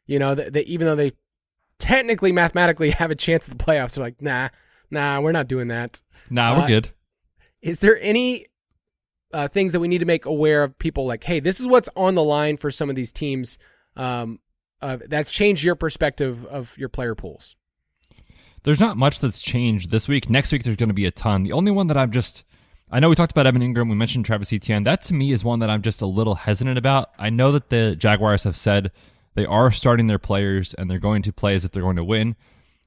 [0.06, 1.14] you know, that even though they
[1.80, 4.50] technically, mathematically have a chance at the playoffs, they're like, nah,
[4.90, 6.02] nah, we're not doing that.
[6.30, 6.90] Nah, we're Uh, good.
[7.62, 8.48] Is there any
[9.34, 11.90] uh, things that we need to make aware of people like, hey, this is what's
[11.96, 13.58] on the line for some of these teams
[13.96, 14.40] um,
[14.82, 17.56] uh, that's changed your perspective of your player pools?
[18.64, 20.30] There's not much that's changed this week.
[20.30, 21.44] Next week, there's going to be a ton.
[21.44, 22.44] The only one that I'm just,
[22.92, 24.84] I know we talked about Evan Engram, we mentioned Travis Etienne.
[24.84, 27.10] That to me is one that I'm just a little hesitant about.
[27.18, 28.92] I know that the Jaguars have said
[29.34, 32.04] they are starting their players and they're going to play as if they're going to
[32.04, 32.36] win.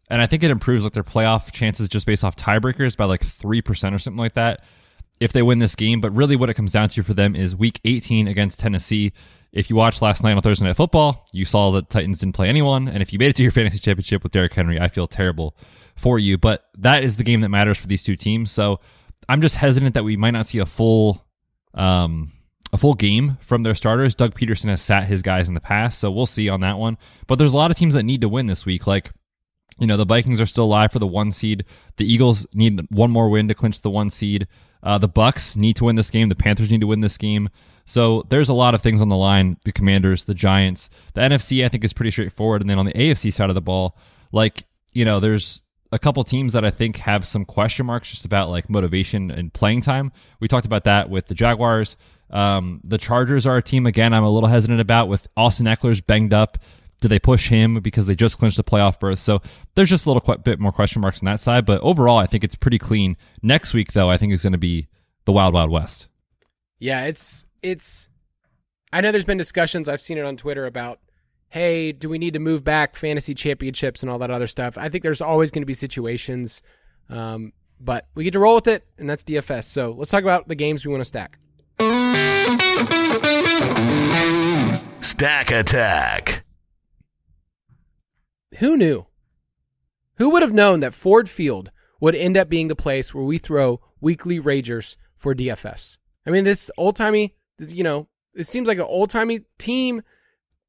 [0.08, 3.22] And I think it improves like their playoff chances just based off tiebreakers by like
[3.22, 4.62] 3% or something like that
[5.18, 6.00] if they win this game.
[6.00, 9.12] But really, what it comes down to for them is week 18 against Tennessee.
[9.54, 12.48] If you watched last night on Thursday Night Football, you saw that Titans didn't play
[12.48, 12.88] anyone.
[12.88, 15.56] And if you made it to your fantasy championship with Derrick Henry, I feel terrible
[15.96, 16.36] for you.
[16.36, 18.50] But that is the game that matters for these two teams.
[18.50, 18.80] So
[19.28, 21.24] I'm just hesitant that we might not see a full.
[21.72, 22.32] Um,
[22.72, 24.16] a full game from their starters.
[24.16, 26.98] Doug Pederson has sat his guys in the past, so we'll see on that one.
[27.28, 28.88] But there's a lot of teams that need to win this week.
[28.88, 29.12] Like
[29.78, 31.64] you know, the Vikings are still alive for the one seed.
[31.96, 34.46] The Eagles need one more win to clinch the one seed.
[34.82, 36.28] Uh, the Bucks need to win this game.
[36.28, 37.48] The Panthers need to win this game.
[37.86, 39.58] So there's a lot of things on the line.
[39.64, 42.60] The Commanders, the Giants, the NFC, I think is pretty straightforward.
[42.60, 43.96] And then on the AFC side of the ball,
[44.32, 48.24] like you know, there's a couple teams that I think have some question marks just
[48.24, 50.12] about like motivation and playing time.
[50.40, 51.96] We talked about that with the Jaguars.
[52.30, 54.14] Um, the Chargers are a team again.
[54.14, 56.58] I'm a little hesitant about with Austin Ekeler's banged up.
[57.00, 59.20] Do they push him because they just clinched the playoff berth?
[59.20, 59.42] So
[59.74, 61.66] there's just a little quite bit more question marks on that side.
[61.66, 63.16] But overall, I think it's pretty clean.
[63.42, 64.88] Next week, though, I think is going to be
[65.26, 66.06] the Wild Wild West.
[66.78, 68.08] Yeah, it's it's.
[68.92, 69.88] I know there's been discussions.
[69.88, 71.00] I've seen it on Twitter about,
[71.48, 74.78] hey, do we need to move back fantasy championships and all that other stuff?
[74.78, 76.62] I think there's always going to be situations,
[77.08, 79.64] um, but we get to roll with it, and that's DFS.
[79.64, 81.38] So let's talk about the games we want to stack.
[85.00, 86.44] Stack Attack.
[88.58, 89.06] Who knew?
[90.18, 93.38] Who would have known that Ford Field would end up being the place where we
[93.38, 95.98] throw weekly ragers for DFS?
[96.26, 100.02] I mean, this old timey, you know, it seems like an old timey team.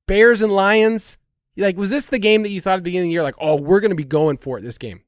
[0.07, 1.17] Bears and Lions.
[1.57, 3.35] Like, was this the game that you thought at the beginning of the year, like,
[3.39, 5.01] oh, we're going to be going for it this game?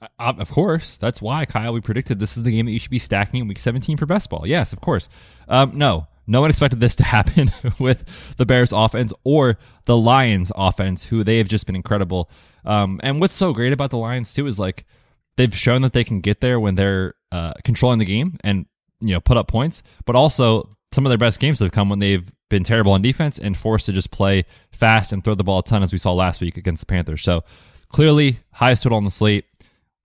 [0.00, 1.72] Uh, of course, that's why Kyle.
[1.72, 4.06] We predicted this is the game that you should be stacking in Week 17 for
[4.06, 4.46] best ball.
[4.46, 5.08] Yes, of course.
[5.48, 8.04] Um, no, no one expected this to happen with
[8.36, 12.28] the Bears offense or the Lions offense, who they have just been incredible.
[12.64, 14.84] Um, and what's so great about the Lions too is like
[15.36, 18.66] they've shown that they can get there when they're uh, controlling the game and
[19.00, 21.98] you know put up points, but also some of their best games have come when
[21.98, 25.60] they've been terrible on defense and forced to just play fast and throw the ball
[25.60, 27.22] a ton, as we saw last week against the Panthers.
[27.22, 27.44] So
[27.88, 29.46] clearly, highest total on the slate.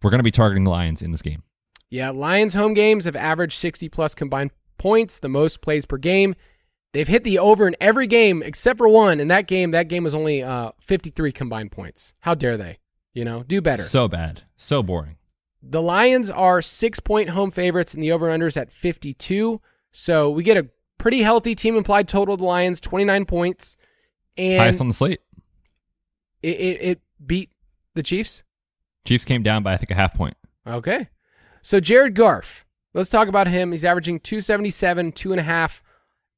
[0.01, 1.43] We're going to be targeting the Lions in this game.
[1.89, 6.35] Yeah, Lions home games have averaged 60 plus combined points, the most plays per game.
[6.93, 9.19] They've hit the over in every game except for one.
[9.19, 12.13] In that game, that game was only uh, 53 combined points.
[12.21, 12.79] How dare they?
[13.13, 13.83] You know, do better.
[13.83, 14.43] So bad.
[14.57, 15.17] So boring.
[15.61, 19.61] The Lions are six point home favorites, and the over unders at 52.
[19.91, 23.77] So we get a pretty healthy team implied total of the Lions, 29 points.
[24.37, 25.21] And Highest on the slate.
[26.41, 27.51] it, it, it beat
[27.95, 28.43] the Chiefs.
[29.05, 30.35] Chiefs came down by I think a half point.
[30.67, 31.09] Okay.
[31.61, 33.71] So Jared Goff, let's talk about him.
[33.71, 35.81] He's averaging 277, two and a half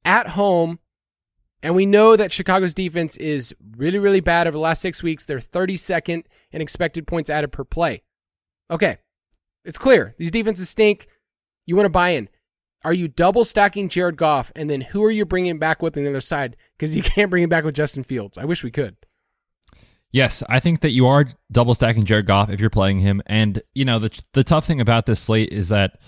[0.06, 0.80] at home.
[1.62, 5.26] And we know that Chicago's defense is really, really bad over the last six weeks.
[5.26, 8.04] They're 32nd in expected points added per play.
[8.72, 9.00] Okay.
[9.66, 10.16] It's clear.
[10.18, 11.08] These defenses stink.
[11.66, 12.30] You want to buy in.
[12.84, 14.52] Are you double stacking Jared Goff?
[14.56, 16.56] And then who are you bringing back with on the other side?
[16.78, 18.38] Because you can't bring him back with Justin Fields.
[18.38, 18.96] I wish we could.
[20.12, 23.22] Yes, I think that you are double stacking Jared Goff if you're playing him.
[23.28, 26.00] And, you know, the, the tough thing about this slate is that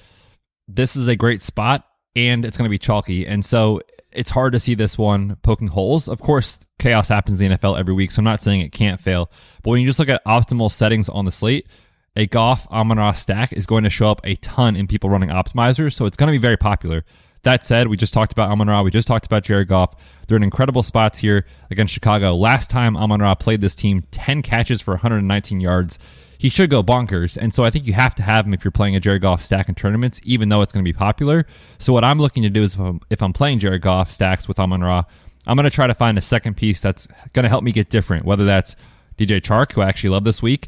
[0.68, 3.28] this is a great spot and it's going to be chalky.
[3.28, 3.80] And so
[4.12, 6.08] it's hard to see this one poking holes.
[6.08, 9.00] Of course, chaos happens in the NFL every week, so I'm not saying it can't
[9.00, 9.32] fail.
[9.64, 11.68] But when you just look at optimal settings on the slate,
[12.16, 15.94] a Goff Amon stack is going to show up a ton in people running optimizers,
[15.94, 17.06] so it's going to be very popular.
[17.44, 18.84] That said, we just talked about Amon Ra.
[18.84, 19.96] We just talked about Jared Goff.
[20.28, 22.36] They're in incredible spots here against Chicago.
[22.36, 25.98] Last time Amon Ra played this team, 10 catches for 119 yards.
[26.38, 27.38] He should go bonkers.
[27.38, 29.44] And so I think you have to have him if you're playing a Jared Goff
[29.44, 31.48] stack in tournaments, even though it's going to be popular.
[31.80, 34.48] So what I'm looking to do is if I'm, if I'm playing Jared Goff stacks
[34.48, 35.04] with Amon Ra,
[35.48, 37.90] I'm going to try to find a second piece that's going to help me get
[37.90, 38.76] different, whether that's
[39.18, 40.68] DJ Chark, who I actually love this week.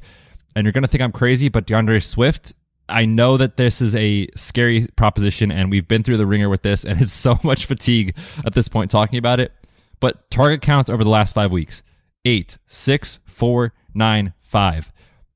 [0.55, 2.53] And you're going to think I'm crazy, but D'Andre Swift,
[2.89, 6.61] I know that this is a scary proposition and we've been through the ringer with
[6.61, 9.51] this and it's so much fatigue at this point talking about it.
[9.99, 11.81] But target counts over the last five weeks
[12.25, 14.91] eight, six, four, nine, five.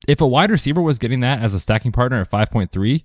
[0.08, 3.04] If a wide receiver was getting that as a stacking partner at 5.3,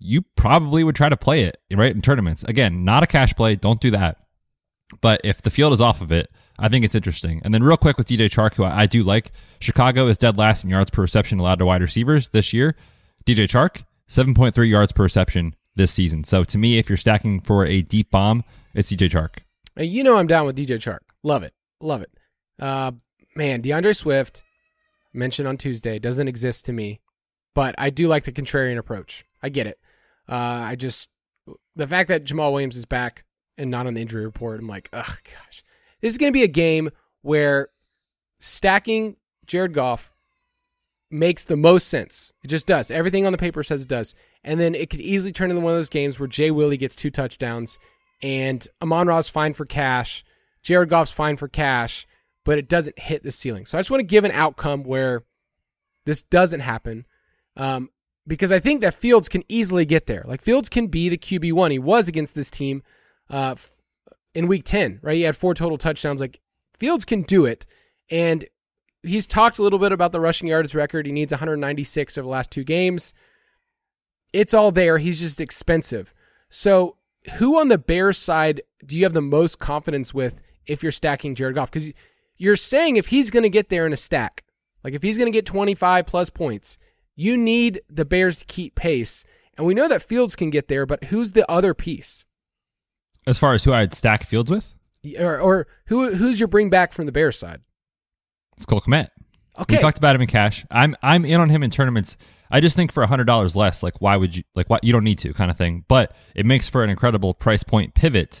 [0.00, 1.94] you probably would try to play it, right?
[1.94, 2.44] In tournaments.
[2.44, 3.56] Again, not a cash play.
[3.56, 4.18] Don't do that.
[5.00, 7.40] But if the field is off of it, I think it's interesting.
[7.44, 10.36] And then, real quick with DJ Chark, who I, I do like, Chicago is dead
[10.36, 12.74] last in yards per reception allowed to wide receivers this year.
[13.24, 16.24] DJ Chark, 7.3 yards per reception this season.
[16.24, 18.44] So to me, if you're stacking for a deep bomb,
[18.74, 19.38] it's DJ Chark.
[19.76, 20.98] You know I'm down with DJ Chark.
[21.22, 21.54] Love it.
[21.80, 22.10] Love it.
[22.60, 22.92] Uh,
[23.36, 24.42] man, D'Andre Swift,
[25.12, 27.00] mentioned on Tuesday, doesn't exist to me,
[27.54, 29.24] but I do like the contrarian approach.
[29.42, 29.78] I get it.
[30.28, 31.08] Uh, I just,
[31.76, 33.24] the fact that Jamaal Williams is back
[33.56, 35.62] and not on the injury report, I'm like, ugh, gosh.
[36.00, 36.90] This is going to be a game
[37.22, 37.68] where
[38.38, 40.12] stacking Jared Goff
[41.10, 42.32] makes the most sense.
[42.44, 42.90] It just does.
[42.90, 44.14] Everything on the paper says it does.
[44.44, 46.94] And then it could easily turn into one of those games where Jay Willie gets
[46.94, 47.78] two touchdowns
[48.22, 50.24] and Amon Ra's fine for cash.
[50.62, 52.06] Jared Goff's fine for cash,
[52.44, 53.66] but it doesn't hit the ceiling.
[53.66, 55.24] So I just want to give an outcome where
[56.04, 57.06] this doesn't happen.
[57.56, 57.90] Um,
[58.26, 60.22] because I think that Fields can easily get there.
[60.26, 61.72] Like Fields can be the QB1.
[61.72, 62.82] He was against this team
[63.30, 63.54] uh,
[64.34, 65.16] in week 10, right?
[65.16, 66.20] He had four total touchdowns.
[66.20, 66.40] Like
[66.76, 67.66] Fields can do it.
[68.10, 68.44] And
[69.02, 71.06] he's talked a little bit about the rushing yardage record.
[71.06, 73.14] He needs 196 over the last two games.
[74.32, 74.98] It's all there.
[74.98, 76.14] He's just expensive.
[76.48, 76.96] So,
[77.38, 81.34] who on the Bears side do you have the most confidence with if you're stacking
[81.34, 81.70] Jared Goff?
[81.70, 81.92] Because
[82.36, 84.44] you're saying if he's going to get there in a stack,
[84.84, 86.78] like if he's going to get 25 plus points,
[87.16, 89.24] you need the Bears to keep pace.
[89.56, 92.24] And we know that Fields can get there, but who's the other piece?
[93.28, 94.72] As far as who I'd stack Fields with,
[95.20, 97.60] Or, or who who's your bring back from the Bears side?
[98.56, 99.08] it's Cole Kmet.
[99.58, 99.76] Okay.
[99.76, 100.64] We talked about him in cash.
[100.70, 102.16] I'm I'm in on him in tournaments.
[102.50, 105.04] I just think for hundred dollars less, like why would you like what you don't
[105.04, 105.84] need to kind of thing.
[105.88, 108.40] But it makes for an incredible price point pivot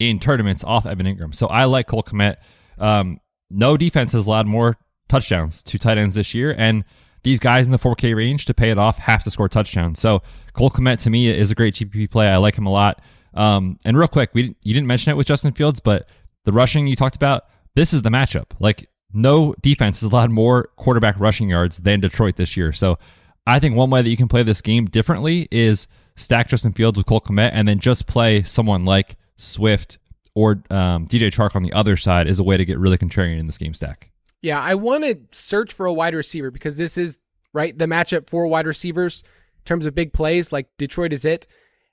[0.00, 1.34] in tournaments off Evan Engram.
[1.34, 2.36] So I like Cole Kmet.
[2.78, 3.20] Um,
[3.50, 4.76] no defense has allowed more
[5.08, 6.84] touchdowns to tight ends this year, and
[7.22, 10.00] these guys in the 4K range to pay it off have to score touchdowns.
[10.00, 10.22] So
[10.54, 12.28] Cole Kmet to me is a great GPP play.
[12.28, 13.00] I like him a lot.
[13.34, 16.08] Um, and real quick, we you didn't mention it with Justin Fields, but
[16.44, 17.44] the rushing you talked about,
[17.74, 18.52] this is the matchup.
[18.60, 22.72] Like no defense has allowed more quarterback rushing yards than Detroit this year.
[22.72, 22.98] So
[23.46, 26.96] I think one way that you can play this game differently is stack Justin Fields
[26.96, 29.98] with Cole Kmet and then just play someone like Swift
[30.34, 33.38] or um, DJ Chark on the other side is a way to get really contrarian
[33.38, 34.10] in this game stack.
[34.42, 37.18] Yeah, I want to search for a wide receiver because this is
[37.52, 39.22] right the matchup for wide receivers
[39.58, 40.52] in terms of big plays.
[40.52, 41.46] Like Detroit is it,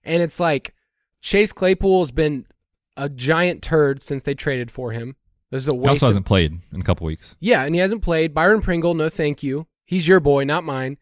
[0.04, 0.74] and it's like
[1.22, 2.46] Chase Claypool has been
[2.98, 5.16] a giant turd since they traded for him.
[5.50, 5.90] This is a He waste.
[5.90, 7.36] also hasn't played in a couple weeks.
[7.40, 8.34] yeah, and he hasn't played.
[8.34, 9.68] Byron Pringle, no thank you.
[9.86, 10.98] He's your boy, not mine.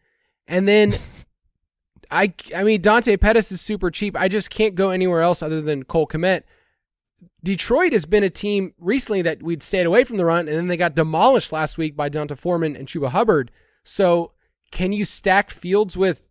[0.46, 0.98] And then
[2.10, 4.16] I I mean Dante Pettis is super cheap.
[4.16, 6.42] I just can't go anywhere else other than Cole Kmet.
[7.42, 10.68] Detroit has been a team recently that we'd stayed away from the run, and then
[10.68, 13.50] they got demolished last week by D'Onta Foreman and Chuba Hubbard.
[13.84, 14.32] So
[14.70, 16.22] can you stack Fields with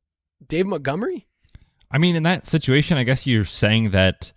[0.46, 1.28] Dave Montgomery?
[1.92, 4.32] I mean, in that situation, I guess you're saying that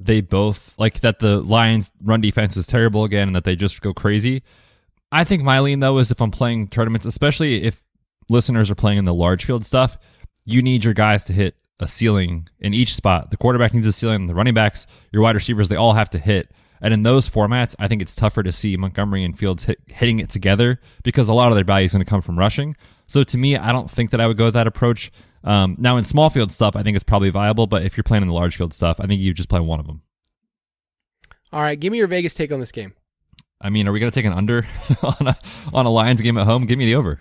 [0.00, 3.80] they both like that the Lions run defense is terrible again and that they just
[3.80, 4.42] go crazy.
[5.12, 7.84] I think my lean though is if I'm playing tournaments, especially if
[8.28, 9.96] listeners are playing in the large field stuff,
[10.44, 13.30] you need your guys to hit a ceiling in each spot.
[13.30, 16.18] The quarterback needs a ceiling, the running backs, your wide receivers, they all have to
[16.18, 16.50] hit.
[16.80, 20.18] And in those formats, I think it's tougher to see Montgomery and Fields hit, hitting
[20.18, 22.76] it together because a lot of their value is going to come from rushing.
[23.06, 25.10] So to me, I don't think that I would go with that approach.
[25.44, 28.22] Um, now in small field stuff, I think it's probably viable, but if you're playing
[28.22, 30.02] in the large field stuff, I think you just play one of them.
[31.52, 32.94] All right, give me your Vegas take on this game.
[33.60, 34.66] I mean, are we going to take an under
[35.02, 35.38] on a
[35.72, 36.66] on a Lions game at home?
[36.66, 37.20] Give me the over.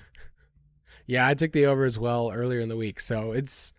[1.06, 3.00] Yeah, I took the over as well earlier in the week.
[3.00, 3.74] So it's,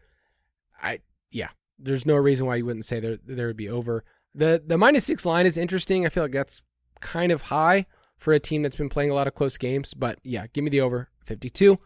[0.80, 4.04] I yeah, there's no reason why you wouldn't say there there would be over.
[4.34, 6.06] The the minus six line is interesting.
[6.06, 6.62] I feel like that's
[7.00, 7.86] kind of high
[8.16, 9.94] for a team that's been playing a lot of close games.
[9.94, 11.78] But yeah, give me the over 52.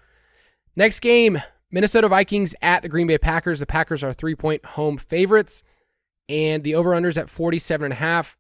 [0.76, 1.40] Next game,
[1.70, 3.60] Minnesota Vikings at the Green Bay Packers.
[3.60, 5.64] The Packers are three point home favorites,
[6.28, 8.36] and the over unders at 47 and a half.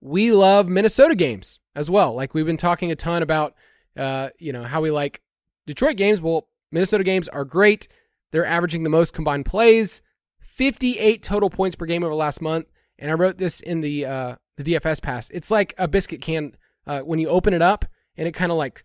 [0.00, 2.14] We love Minnesota games as well.
[2.14, 3.54] Like we've been talking a ton about,
[3.96, 5.22] uh, you know, how we like
[5.66, 6.20] Detroit games.
[6.20, 7.86] Well, Minnesota games are great.
[8.32, 10.02] They're averaging the most combined plays,
[10.40, 12.66] 58 total points per game over last month
[13.02, 15.28] and I wrote this in the uh, the DFS pass.
[15.30, 16.56] It's like a biscuit can
[16.86, 17.84] uh, when you open it up,
[18.16, 18.84] and it kind of like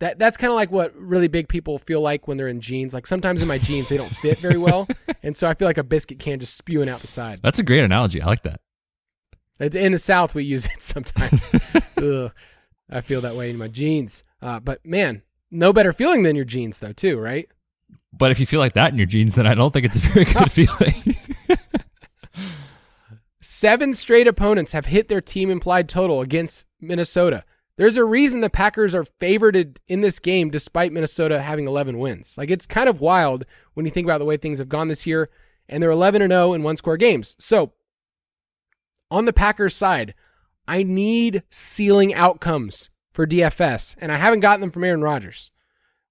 [0.00, 0.18] that.
[0.18, 2.94] That's kind of like what really big people feel like when they're in jeans.
[2.94, 4.88] Like sometimes in my jeans they don't fit very well,
[5.22, 7.40] and so I feel like a biscuit can just spewing out the side.
[7.42, 8.22] That's a great analogy.
[8.22, 8.60] I like that.
[9.60, 11.50] It's in the South we use it sometimes.
[11.96, 12.32] Ugh,
[12.90, 14.22] I feel that way in my jeans.
[14.40, 17.48] Uh, but man, no better feeling than your jeans though, too, right?
[18.12, 20.00] But if you feel like that in your jeans, then I don't think it's a
[20.00, 21.16] very good feeling.
[23.40, 27.44] Seven straight opponents have hit their team implied total against Minnesota.
[27.78, 32.36] There's a reason the Packers are favored in this game despite Minnesota having 11 wins.
[32.36, 35.06] Like it's kind of wild when you think about the way things have gone this
[35.06, 35.30] year
[35.68, 37.36] and they're 11 and 0 in one score games.
[37.38, 37.72] So,
[39.12, 40.14] on the Packers side,
[40.66, 45.52] I need ceiling outcomes for DFS and I haven't gotten them from Aaron Rodgers.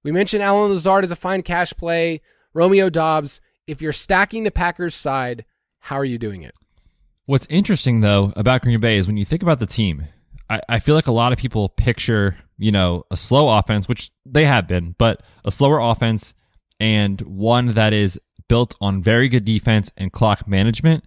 [0.04, 2.22] We mentioned Allen Lazard as a fine cash play,
[2.54, 3.42] Romeo Doubs.
[3.68, 5.44] If you're stacking the Packers side,
[5.80, 6.56] how are you doing it?
[7.26, 10.08] What's interesting though about Green Bay is when you think about the team,
[10.50, 14.12] I, I feel like a lot of people picture, you know, a slow offense, which
[14.26, 16.34] they have been, but a slower offense
[16.80, 21.04] and one that is built on very good defense and clock management.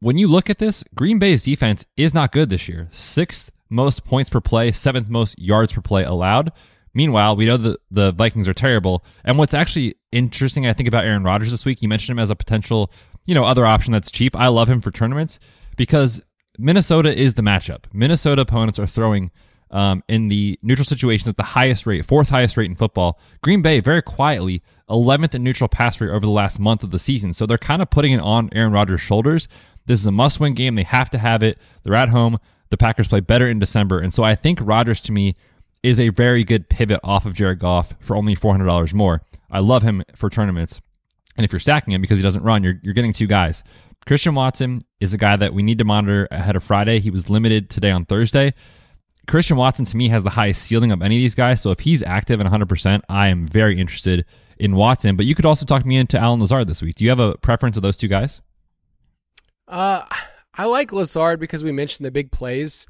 [0.00, 2.88] When you look at this, Green Bay's defense is not good this year.
[2.92, 6.52] Sixth most points per play, seventh most yards per play allowed.
[6.94, 9.04] Meanwhile, we know that the Vikings are terrible.
[9.24, 12.30] And what's actually interesting, I think, about Aaron Rodgers this week, you mentioned him as
[12.30, 12.90] a potential
[13.26, 14.34] you know, other option that's cheap.
[14.36, 15.38] I love him for tournaments
[15.76, 16.22] because
[16.58, 17.84] Minnesota is the matchup.
[17.92, 19.30] Minnesota opponents are throwing
[19.70, 23.18] um, in the neutral situations at the highest rate, fourth highest rate in football.
[23.42, 26.98] Green Bay, very quietly, 11th in neutral pass rate over the last month of the
[26.98, 27.32] season.
[27.32, 29.48] So they're kind of putting it on Aaron Rodgers' shoulders.
[29.86, 30.74] This is a must win game.
[30.74, 31.58] They have to have it.
[31.82, 32.38] They're at home.
[32.70, 33.98] The Packers play better in December.
[34.00, 35.36] And so I think Rodgers, to me,
[35.82, 39.22] is a very good pivot off of Jared Goff for only $400 more.
[39.50, 40.80] I love him for tournaments.
[41.36, 43.62] And if you're stacking him because he doesn't run, you're, you're getting two guys.
[44.06, 47.00] Christian Watson is a guy that we need to monitor ahead of Friday.
[47.00, 48.54] He was limited today on Thursday.
[49.26, 51.60] Christian Watson to me has the highest ceiling of any of these guys.
[51.60, 54.24] So if he's active and 100%, I am very interested
[54.58, 55.16] in Watson.
[55.16, 56.94] But you could also talk me into Allen Lazard this week.
[56.94, 58.40] Do you have a preference of those two guys?
[59.66, 60.04] Uh,
[60.54, 62.86] I like Lazard because we mentioned the big plays,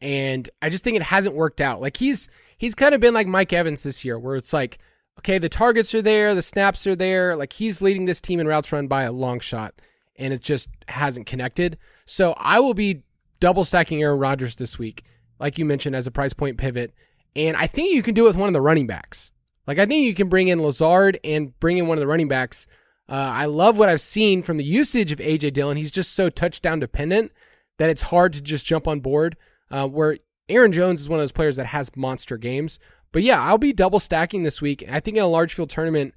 [0.00, 1.80] and I just think it hasn't worked out.
[1.80, 4.78] Like he's he's kind of been like Mike Evans this year, where it's like
[5.20, 7.36] okay, the targets are there, the snaps are there.
[7.36, 9.80] Like he's leading this team in routes run by a long shot,
[10.18, 11.78] and it just hasn't connected.
[12.04, 13.02] So I will be
[13.40, 15.04] double stacking Aaron Rodgers this week,
[15.38, 16.94] like you mentioned, as a price point pivot.
[17.34, 19.32] And I think you can do it with one of the running backs.
[19.66, 22.28] Like I think you can bring in Lazard and bring in one of the running
[22.28, 22.66] backs.
[23.08, 25.76] Uh, I love what I've seen from the usage of AJ Dillon.
[25.76, 27.32] He's just so touchdown dependent
[27.78, 29.36] that it's hard to just jump on board.
[29.70, 32.78] Uh, where Aaron Jones is one of those players that has monster games.
[33.12, 34.84] But yeah, I'll be double stacking this week.
[34.88, 36.14] I think in a large field tournament,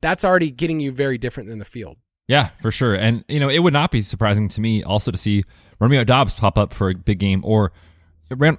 [0.00, 1.96] that's already getting you very different than the field.
[2.28, 2.94] Yeah, for sure.
[2.94, 5.44] And, you know, it would not be surprising to me also to see
[5.78, 7.72] Romeo Doubs pop up for a big game or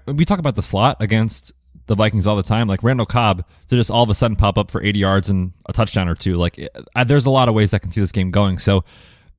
[0.08, 1.52] we talk about the slot against
[1.88, 2.68] the Vikings all the time.
[2.68, 5.54] Like Randall Cobb to just all of a sudden pop up for 80 yards and
[5.66, 6.38] a touchdown or two.
[6.38, 6.60] Like
[7.06, 8.60] there's a lot of ways I can see this game going.
[8.60, 8.84] So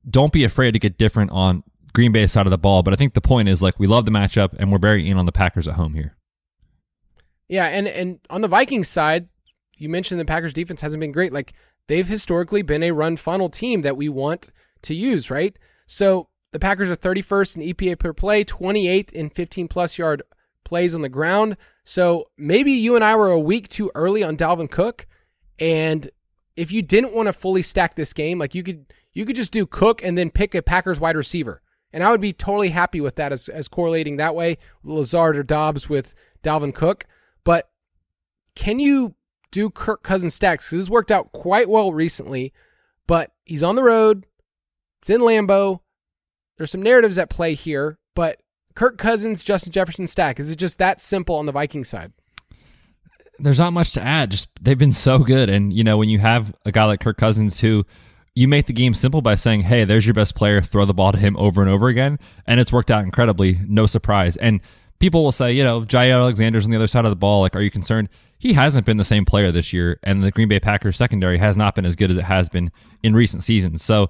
[0.09, 1.63] don't be afraid to get different on
[1.93, 2.83] Green Bay side of the ball.
[2.83, 5.17] But I think the point is like we love the matchup and we're very in
[5.17, 6.15] on the Packers at home here.
[7.47, 9.29] Yeah, and and on the Vikings side,
[9.77, 11.31] you mentioned the Packers defense hasn't been great.
[11.31, 11.53] Like
[11.87, 14.49] they've historically been a run funnel team that we want
[14.83, 15.57] to use, right?
[15.87, 20.23] So the Packers are 31st in EPA per play, 28th in 15 plus yard
[20.63, 21.57] plays on the ground.
[21.83, 25.07] So maybe you and I were a week too early on Dalvin Cook,
[25.59, 26.07] and
[26.55, 29.51] if you didn't want to fully stack this game, like you could you could just
[29.51, 33.01] do Cook and then pick a Packers wide receiver And I would be totally happy
[33.01, 36.13] with that as, as correlating that way, Lazard or Doubs with
[36.43, 37.05] Dalvin Cook.
[37.43, 37.69] But
[38.55, 39.15] can you
[39.51, 40.69] do Kirk Cousins stacks?
[40.69, 42.53] Because this worked out quite well recently,
[43.07, 44.25] but he's on the road.
[44.99, 45.81] It's in Lambeau.
[46.57, 48.41] There's some narratives at play here, but
[48.75, 50.39] Kirk Cousins, Justin Jefferson stack.
[50.39, 52.13] Is it just that simple on the Viking side?
[53.39, 54.31] There's not much to add.
[54.31, 55.49] Just they've been so good.
[55.49, 57.85] And, you know, when you have a guy like Kirk Cousins who
[58.33, 61.11] you make the game simple by saying, hey, there's your best player, throw the ball
[61.11, 62.19] to him over and over again.
[62.45, 63.59] And it's worked out incredibly.
[63.67, 64.37] No surprise.
[64.37, 64.61] And
[64.99, 67.41] people will say, you know, Jaire Alexander's on the other side of the ball.
[67.41, 68.09] Like, are you concerned?
[68.39, 69.99] He hasn't been the same player this year.
[70.03, 72.71] And the Green Bay Packers secondary has not been as good as it has been
[73.03, 73.83] in recent seasons.
[73.83, 74.09] So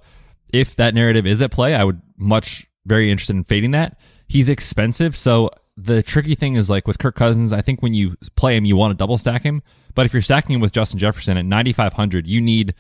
[0.50, 3.98] if that narrative is at play, I would much very interested in fading that.
[4.28, 5.16] He's expensive.
[5.16, 8.66] So the tricky thing is like with Kirk Cousins, I think when you play him,
[8.66, 9.62] you want to double stack him.
[9.94, 12.74] But if you're stacking him with Justin Jefferson at 9,500, you need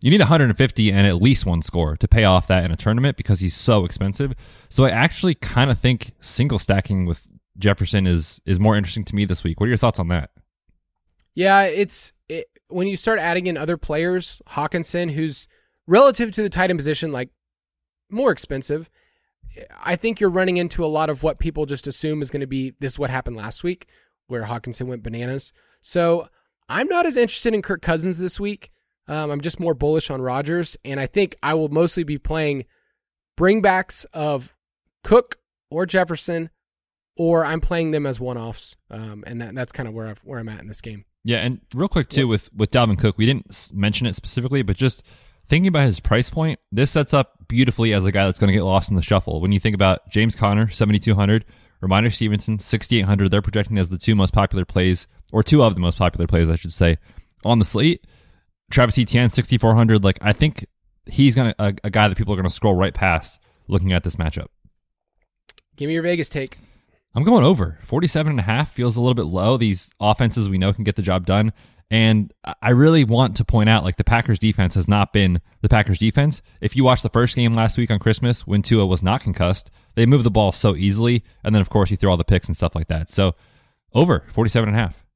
[0.00, 3.16] you need 150 and at least one score to pay off that in a tournament
[3.16, 4.32] because he's so expensive.
[4.68, 7.26] So I actually kind of think single stacking with
[7.58, 9.58] Jefferson is is more interesting to me this week.
[9.60, 10.30] What are your thoughts on that?
[11.38, 15.46] Yeah, it's it, when you start adding in other players, Hockenson, who's
[15.86, 17.30] relative to the tight end position, like
[18.10, 18.90] more expensive.
[19.80, 22.48] I think you're running into a lot of what people just assume is going to
[22.48, 23.86] be this is what happened last week,
[24.26, 25.52] where Hockenson went bananas.
[25.80, 26.28] So
[26.68, 28.72] I'm not as interested in Kirk Cousins this week.
[29.06, 32.64] Um, I'm just more bullish on Rodgers, and I think I will mostly be playing
[33.38, 34.56] bringbacks of
[35.04, 35.36] Cook
[35.70, 36.50] or Jefferson,
[37.18, 40.38] or I'm playing them as one-offs, um, and that, that's kind of where i where
[40.38, 41.04] I'm at in this game.
[41.24, 44.76] Yeah, and real quick too with with Dalvin Cook, we didn't mention it specifically, but
[44.76, 45.02] just
[45.46, 48.54] thinking about his price point, this sets up beautifully as a guy that's going to
[48.56, 49.40] get lost in the shuffle.
[49.40, 51.44] When you think about James Conner, 7,200,
[51.82, 55.80] Rhamondre Stevenson, 6,800, they're projecting as the two most popular plays, or two of the
[55.80, 56.98] most popular plays, I should say,
[57.44, 58.06] on the slate.
[58.70, 60.04] Travis Etienne, 6,400.
[60.04, 60.66] Like, I think
[61.06, 64.04] he's gonna a, a guy that people are going to scroll right past looking at
[64.04, 64.48] this matchup.
[65.76, 66.58] Give me your Vegas take.
[67.14, 67.78] I'm going over.
[67.84, 69.56] 47 and a half feels a little bit low.
[69.56, 71.52] These offenses we know can get the job done.
[71.90, 75.70] And I really want to point out, like the Packers defense has not been the
[75.70, 76.42] Packers defense.
[76.60, 79.70] If you watched the first game last week on Christmas when Tua was not concussed,
[79.94, 81.24] they moved the ball so easily.
[81.42, 83.10] And then, of course, you throw all the picks and stuff like that.
[83.10, 83.34] So
[83.94, 85.06] over 47 and a half.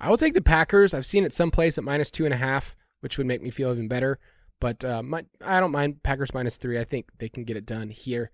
[0.00, 0.94] I will take the Packers.
[0.94, 3.70] I've seen it someplace at minus two and a half, which would make me feel
[3.70, 4.18] even better.
[4.60, 6.78] But uh, my, I don't mind Packers minus three.
[6.78, 8.32] I think they can get it done here.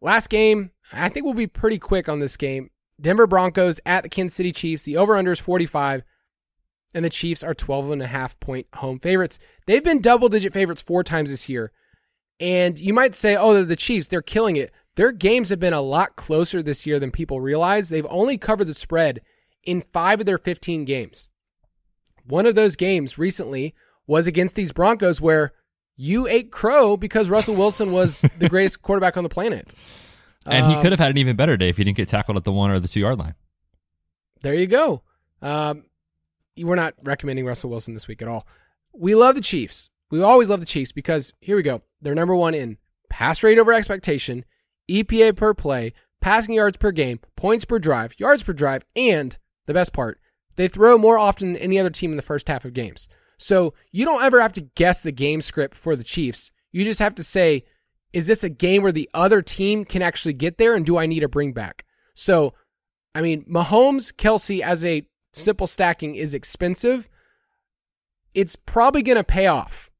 [0.00, 2.70] Last game, I think we'll be pretty quick on this game.
[3.00, 4.84] Denver Broncos at the Kansas City Chiefs.
[4.84, 6.02] The over under is 45
[6.94, 9.38] and the Chiefs are 12 and a half point home favorites.
[9.66, 11.72] They've been double digit favorites four times this year.
[12.40, 14.72] And you might say, oh, the Chiefs, they're killing it.
[14.94, 17.88] Their games have been a lot closer this year than people realize.
[17.88, 19.20] They've only covered the spread
[19.64, 21.28] in five of their 15 games.
[22.24, 23.74] One of those games recently
[24.06, 25.52] was against these Broncos where
[25.98, 29.74] you ate crow because Russell Wilson was the greatest quarterback on the planet.
[30.46, 32.38] And um, he could have had an even better day if he didn't get tackled
[32.38, 33.34] at the one or the two yard line.
[34.40, 35.02] There you go.
[35.42, 35.84] Um,
[36.56, 38.46] we're not recommending Russell Wilson this week at all.
[38.94, 39.90] We love the Chiefs.
[40.10, 41.82] We always love the Chiefs because here we go.
[42.00, 42.78] They're number one in
[43.10, 44.44] pass rate over expectation,
[44.88, 49.36] EPA per play, passing yards per game, points per drive, yards per drive, and
[49.66, 50.20] the best part,
[50.56, 53.08] they throw more often than any other team in the first half of games.
[53.38, 56.50] So you don't ever have to guess the game script for the Chiefs.
[56.72, 57.64] You just have to say,
[58.12, 61.06] is this a game where the other team can actually get there and do I
[61.06, 61.84] need a bring back?
[62.14, 62.54] So,
[63.14, 67.08] I mean, Mahomes, Kelce as a simple stacking is expensive,
[68.34, 69.90] it's probably going to pay off.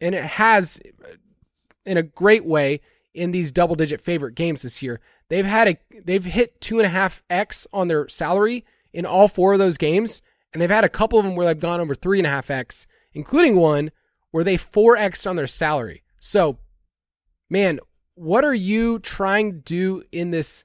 [0.00, 1.14] And it has uh,
[1.84, 2.80] in a great way
[3.14, 5.00] in these double digit favorite games this year.
[5.28, 9.28] They've had a they've hit two and a half X on their salary in all
[9.28, 10.20] four of those games.
[10.54, 12.50] And they've had a couple of them where they've gone over three and a half
[12.50, 13.90] X, including one
[14.30, 16.04] where they 4X on their salary.
[16.20, 16.58] So,
[17.50, 17.80] man,
[18.14, 20.64] what are you trying to do in this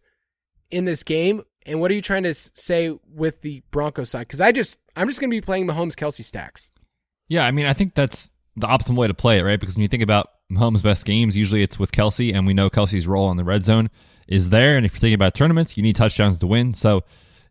[0.70, 1.42] in this game?
[1.66, 4.28] And what are you trying to say with the Broncos side?
[4.28, 6.72] Because I just, I'm just going to be playing Mahomes Kelce stacks.
[7.28, 9.60] Yeah, I mean, I think that's the optimal way to play it, right?
[9.60, 12.70] Because when you think about Mahomes' best games, usually it's with Kelce, and we know
[12.70, 13.90] Kelce's role in the red zone
[14.28, 14.78] is there.
[14.78, 16.74] And if you're thinking about tournaments, you need touchdowns to win.
[16.74, 17.04] So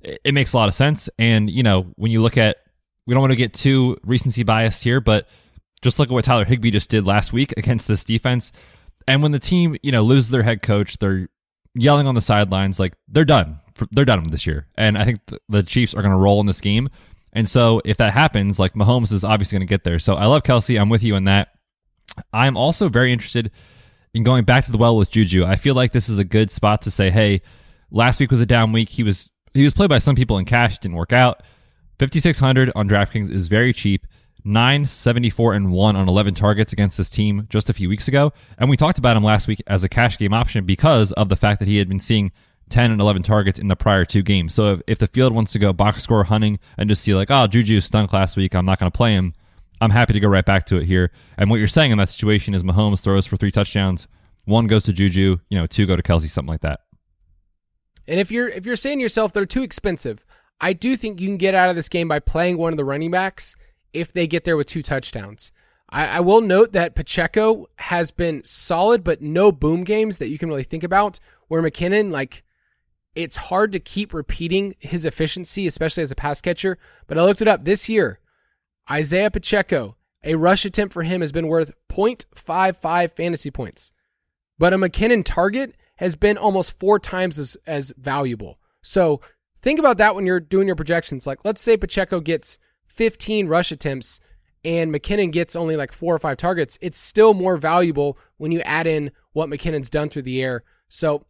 [0.02, 1.08] it, makes a lot of sense.
[1.18, 2.58] And, you know, when you look at,
[3.06, 5.28] we don't want to get too recency biased here, but
[5.82, 8.52] just look at what Tyler Higbee just did last week against this defense.
[9.06, 11.28] And when the team, you know, loses their head coach, they're
[11.74, 14.66] yelling on the sidelines like they're done they're done this year.
[14.76, 16.88] And I think the Chiefs are going to roll in this game.
[17.32, 19.98] And so if that happens, like Mahomes is obviously going to get there.
[19.98, 20.80] So I love Kelce.
[20.80, 21.48] I'm with you on that.
[22.32, 23.50] I'm also very interested
[24.14, 25.44] in going back to the well with Juju.
[25.44, 27.42] I feel like this is a good spot to say, hey,
[27.90, 28.88] last week was a down week.
[28.88, 31.42] He was he was played by some people in cash, didn't work out.
[31.98, 34.06] 5600 on DraftKings is very cheap.
[34.44, 38.32] 9, 74, and 1 on 11 targets against this team just a few weeks ago.
[38.56, 41.36] And we talked about him last week as a cash game option because of the
[41.36, 42.32] fact that he had been seeing
[42.68, 44.54] 10 and 11 targets in the prior two games.
[44.54, 47.30] So if, if the field wants to go box score hunting and just see like,
[47.30, 49.34] oh, Juju stunk last week, I'm not going to play him,
[49.80, 51.10] I'm happy to go right back to it here.
[51.36, 54.08] And what you're saying in that situation is Mahomes throws for three touchdowns,
[54.44, 56.80] one goes to Juju, you know, two go to Kelce, something like that.
[58.08, 60.24] And if you're if you're saying to yourself they're too expensive,
[60.60, 62.84] I do think you can get out of this game by playing one of the
[62.84, 63.54] running backs
[63.92, 65.52] if they get there with two touchdowns.
[65.90, 70.38] I, I will note that Pacheco has been solid, but no boom games that you
[70.38, 71.18] can really think about.
[71.48, 72.44] Where McKinnon, like,
[73.14, 76.78] it's hard to keep repeating his efficiency, especially as a pass catcher.
[77.06, 78.20] But I looked it up this year.
[78.90, 83.92] Isaiah Pacheco, a rush attempt for him has been worth 0.55 fantasy points.
[84.58, 88.58] But a McKinnon target has been almost four times as, as valuable.
[88.82, 89.20] So
[89.62, 91.26] think about that when you're doing your projections.
[91.26, 94.20] Like, let's say Pacheco gets 15 rush attempts
[94.64, 96.78] and McKinnon gets only like four or five targets.
[96.80, 100.64] It's still more valuable when you add in what McKinnon's done through the air.
[100.88, 101.26] So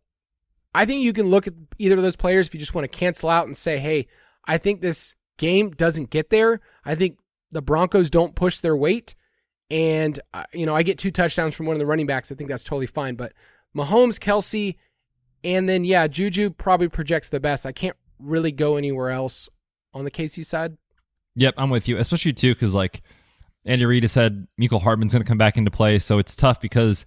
[0.75, 2.97] I think you can look at either of those players if you just want to
[2.97, 4.07] cancel out and say, hey,
[4.45, 6.61] I think this game doesn't get there.
[6.85, 7.19] I think
[7.51, 9.15] the Broncos don't push their weight.
[9.71, 12.33] And, uh, you know, I get two touchdowns from one of the running backs.
[12.33, 13.17] I think that's totally fine.
[13.17, 13.33] But
[13.77, 14.77] Mahomes, Kelce,
[15.45, 17.65] and then, yeah, Juju probably projects the best.
[17.65, 19.49] I can't really go anywhere else
[19.95, 20.77] on the KC side.
[21.37, 23.03] Yep, I'm with you, especially too, because like
[23.65, 25.99] Andy Reid has said, Mecole Hardman's going to come back into play.
[25.99, 27.07] So it's tough because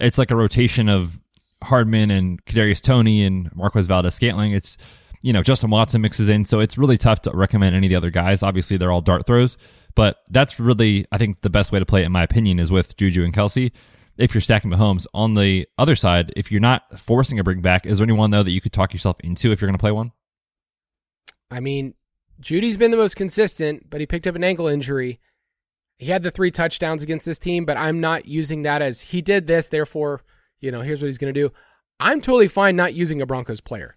[0.00, 1.20] it's like a rotation of
[1.62, 4.52] Hardman and Kadarius Toney and Marquez Valdes Scantling.
[4.52, 4.76] It's
[5.22, 7.96] you know Justin Watson mixes in, so it's really tough to recommend any of the
[7.96, 8.42] other guys.
[8.42, 9.58] Obviously, they're all dart throws,
[9.94, 12.70] but that's really I think the best way to play it, in my opinion, is
[12.70, 13.72] with Juju and Kelce.
[14.18, 17.86] If you're stacking Mahomes on the other side, if you're not forcing a bring back,
[17.86, 19.92] is there anyone though that you could talk yourself into if you're going to play
[19.92, 20.12] one?
[21.50, 21.94] I mean,
[22.40, 25.20] Jeudy's been the most consistent, but he picked up an ankle injury.
[25.98, 29.22] He had the three touchdowns against this team, but I'm not using that as he
[29.22, 30.22] did this, therefore
[30.60, 31.52] you know, here's what he's going to do.
[32.00, 33.96] I'm totally fine not using a Broncos player.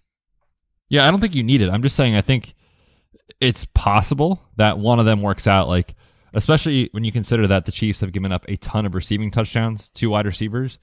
[0.88, 1.70] Yeah, I don't think you need it.
[1.70, 2.54] I'm just saying I think
[3.40, 5.94] it's possible that one of them works out like
[6.34, 9.88] especially when you consider that the Chiefs have given up a ton of receiving touchdowns
[9.90, 10.78] to wide receivers.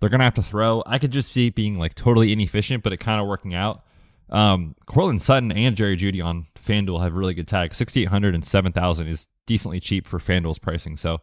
[0.00, 0.82] They're going to have to throw.
[0.86, 3.84] I could just see it being like totally inefficient, but it kind of working out.
[4.30, 7.76] Um, Courtland Sutton and Jerry Jeudy on FanDuel have really good tags.
[7.78, 10.96] 6,800 and 7,000 is decently cheap for FanDuel's pricing.
[10.96, 11.18] So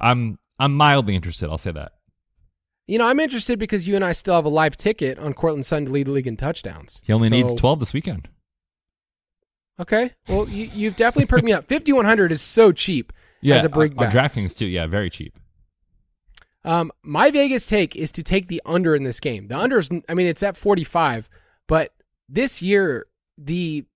[0.00, 1.48] I'm I'm mildly interested.
[1.48, 1.92] I'll say that.
[2.86, 5.66] You know, I'm interested because you and I still have a live ticket on Courtland
[5.66, 7.02] Sutton to lead the league in touchdowns.
[7.04, 8.28] He only so, needs 12 this weekend.
[9.80, 10.12] Okay.
[10.28, 11.68] Well, you, have definitely perked me up.
[11.68, 14.66] 5,100 is so cheap yeah, as a brig on, on DraftKings too.
[14.66, 15.38] Yeah, very cheap.
[16.64, 19.48] Um, my Vegas take is to take the under in this game.
[19.48, 21.28] The under is, I mean, it's at 45,
[21.66, 21.92] but
[22.28, 23.06] this year,
[23.36, 23.86] the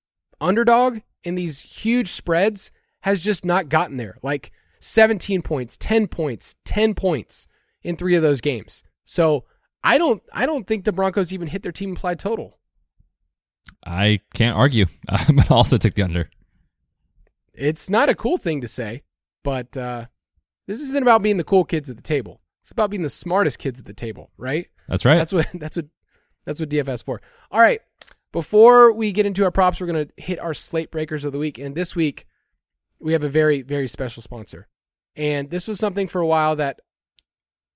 [0.41, 2.71] underdog in these huge spreads
[3.01, 4.17] has just not gotten there.
[4.23, 7.49] Like 17 points, 10 points, 10 points
[7.83, 8.85] in three of those games.
[9.05, 9.45] So
[9.85, 12.59] I don't I don't think the Broncos even hit their team implied total.
[13.85, 14.87] I can't argue.
[15.09, 16.31] I'm gonna also take the under.
[17.55, 19.03] It's not a cool thing to say,
[19.45, 20.07] but uh,
[20.67, 22.41] this isn't about being the cool kids at the table.
[22.63, 24.69] It's about being the smartest kids at the table, right?
[24.89, 25.17] That's right.
[25.17, 25.87] That's what that's what
[26.45, 27.21] that's what DFS for.
[27.51, 27.81] All right.
[28.33, 31.59] Before we get into our props, we're gonna hit our slate breakers of the week,
[31.59, 32.27] and this week
[32.99, 34.69] we have a very very special sponsor.
[35.15, 36.81] And this was something for a while that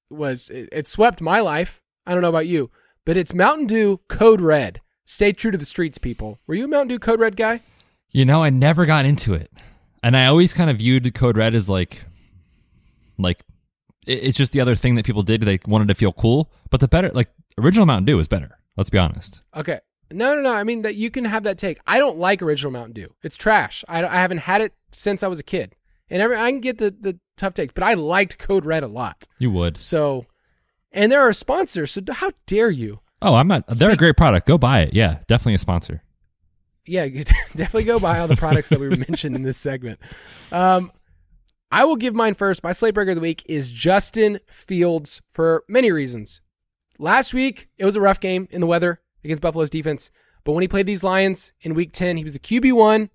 [0.08, 1.82] was it, it swept my life.
[2.06, 2.70] I don't know about you,
[3.04, 4.80] but it's Mountain Dew Code Red.
[5.06, 6.38] Stay true to the streets, people.
[6.46, 7.62] Were you a Mountain Dew Code Red guy?
[8.10, 9.50] You know, I never got into it,
[10.02, 12.02] and I always kind of viewed Code Red as like,
[13.16, 13.44] like
[14.06, 15.42] it's just the other thing that people did.
[15.42, 18.58] They wanted to feel cool, but the better, like original Mountain Dew is better.
[18.76, 19.42] Let's be honest.
[19.56, 19.80] Okay.
[20.12, 20.52] No, no, no.
[20.52, 21.78] I mean that you can have that take.
[21.86, 23.14] I don't like original Mountain Dew.
[23.22, 23.84] It's trash.
[23.88, 25.76] I, I haven't had it since I was a kid,
[26.10, 28.88] and every, I can get the the tough takes, but I liked Code Red a
[28.88, 29.26] lot.
[29.38, 29.80] You would.
[29.80, 30.26] So,
[30.90, 31.86] and they're our sponsor.
[31.86, 33.00] So how dare you?
[33.22, 33.64] Oh, I'm not.
[33.68, 34.46] They're a great product.
[34.46, 34.94] Go buy it.
[34.94, 36.02] Yeah, definitely a sponsor.
[36.86, 37.06] Yeah,
[37.56, 39.98] definitely go buy all the products that we mentioned in this segment.
[40.52, 40.92] Um,
[41.70, 42.62] I will give mine first.
[42.62, 46.40] My slate breaker of the week is Justin Fields for many reasons.
[46.98, 50.10] Last week, it was a rough game in the weather against Buffalo's defense.
[50.44, 53.10] But when he played these Lions in week 10, he was the QB1.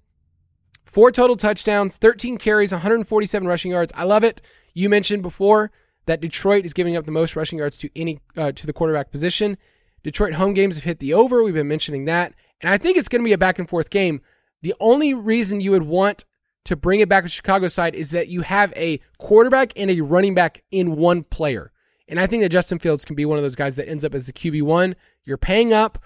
[0.85, 3.93] Four total touchdowns, 13 carries, 147 rushing yards.
[3.95, 4.41] I love it.
[4.73, 5.71] You mentioned before
[6.05, 9.11] that Detroit is giving up the most rushing yards to any uh, to the quarterback
[9.11, 9.57] position.
[10.03, 11.43] Detroit home games have hit the over.
[11.43, 13.89] We've been mentioning that, and I think it's going to be a back and forth
[13.89, 14.21] game.
[14.61, 16.25] The only reason you would want
[16.65, 20.01] to bring it back to Chicago side is that you have a quarterback and a
[20.01, 21.71] running back in one player.
[22.07, 24.13] And I think that Justin Fields can be one of those guys that ends up
[24.13, 24.95] as the QB1.
[25.23, 25.97] You're paying up.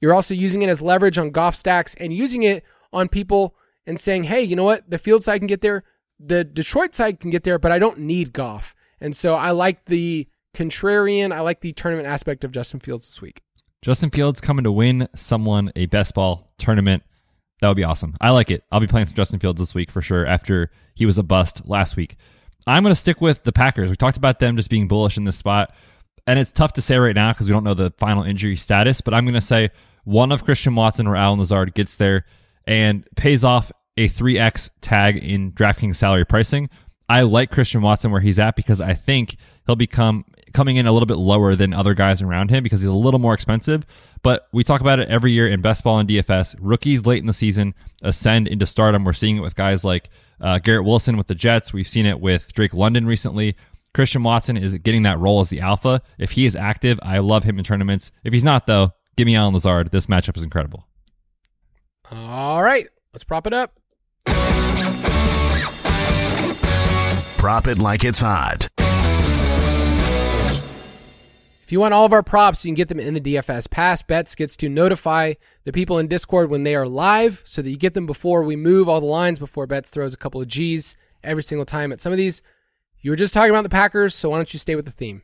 [0.00, 2.62] You're also using it as leverage on Goff stacks and using it
[2.92, 4.88] on people and saying, hey, you know what?
[4.88, 5.84] The field side can get there.
[6.20, 8.74] the Detroit side can get there, but I don't need Goff.
[9.00, 10.28] And so I like the
[10.58, 13.42] contrarian, I like the tournament aspect of Justin Fields this week.
[13.80, 17.04] Justin Fields coming to win someone a best ball tournament.
[17.60, 18.16] That would be awesome.
[18.20, 18.64] I like it.
[18.72, 21.66] I'll be playing some Justin Fields this week for sure after he was a bust
[21.66, 22.16] last week.
[22.66, 23.88] I'm going to stick with the Packers.
[23.88, 25.72] We talked about them just being bullish in this spot.
[26.26, 29.00] And it's tough to say right now because we don't know the final injury status,
[29.00, 29.70] but I'm going to say
[30.04, 32.26] one of Christian Watson or Allen Lazard gets there
[32.66, 36.68] and pays off a 3x tag in DraftKings salary pricing.
[37.08, 39.36] I like Christian Watson where he's at because I think
[39.68, 42.88] he'll become coming in a little bit lower than other guys around him because he's
[42.88, 43.84] a little more expensive.
[44.22, 46.56] But we talk about it every year in best ball and DFS.
[46.58, 49.04] Rookies late in the season ascend into stardom.
[49.04, 50.08] We're seeing it with guys like
[50.40, 51.72] uh, Garrett Wilson with the Jets.
[51.72, 53.56] We've seen it with Drake London recently.
[53.94, 56.00] Christian Watson is getting that role as the alpha.
[56.18, 58.10] If he is active, I love him in tournaments.
[58.24, 59.90] If he's not, though, give me Allen Lazard.
[59.90, 60.86] This matchup is incredible.
[62.10, 63.74] All right, let's prop it up.
[67.36, 68.68] Prop it like it's hot.
[71.68, 74.00] If you want all of our props, you can get them in the DFS Pass.
[74.00, 77.76] Bets gets to notify the people in Discord when they are live so that you
[77.76, 80.96] get them before we move all the lines, before Bets throws a couple of G's
[81.22, 82.40] every single time at some of these.
[83.02, 85.20] You were just talking about the Packers, so why don't you stay with the theme?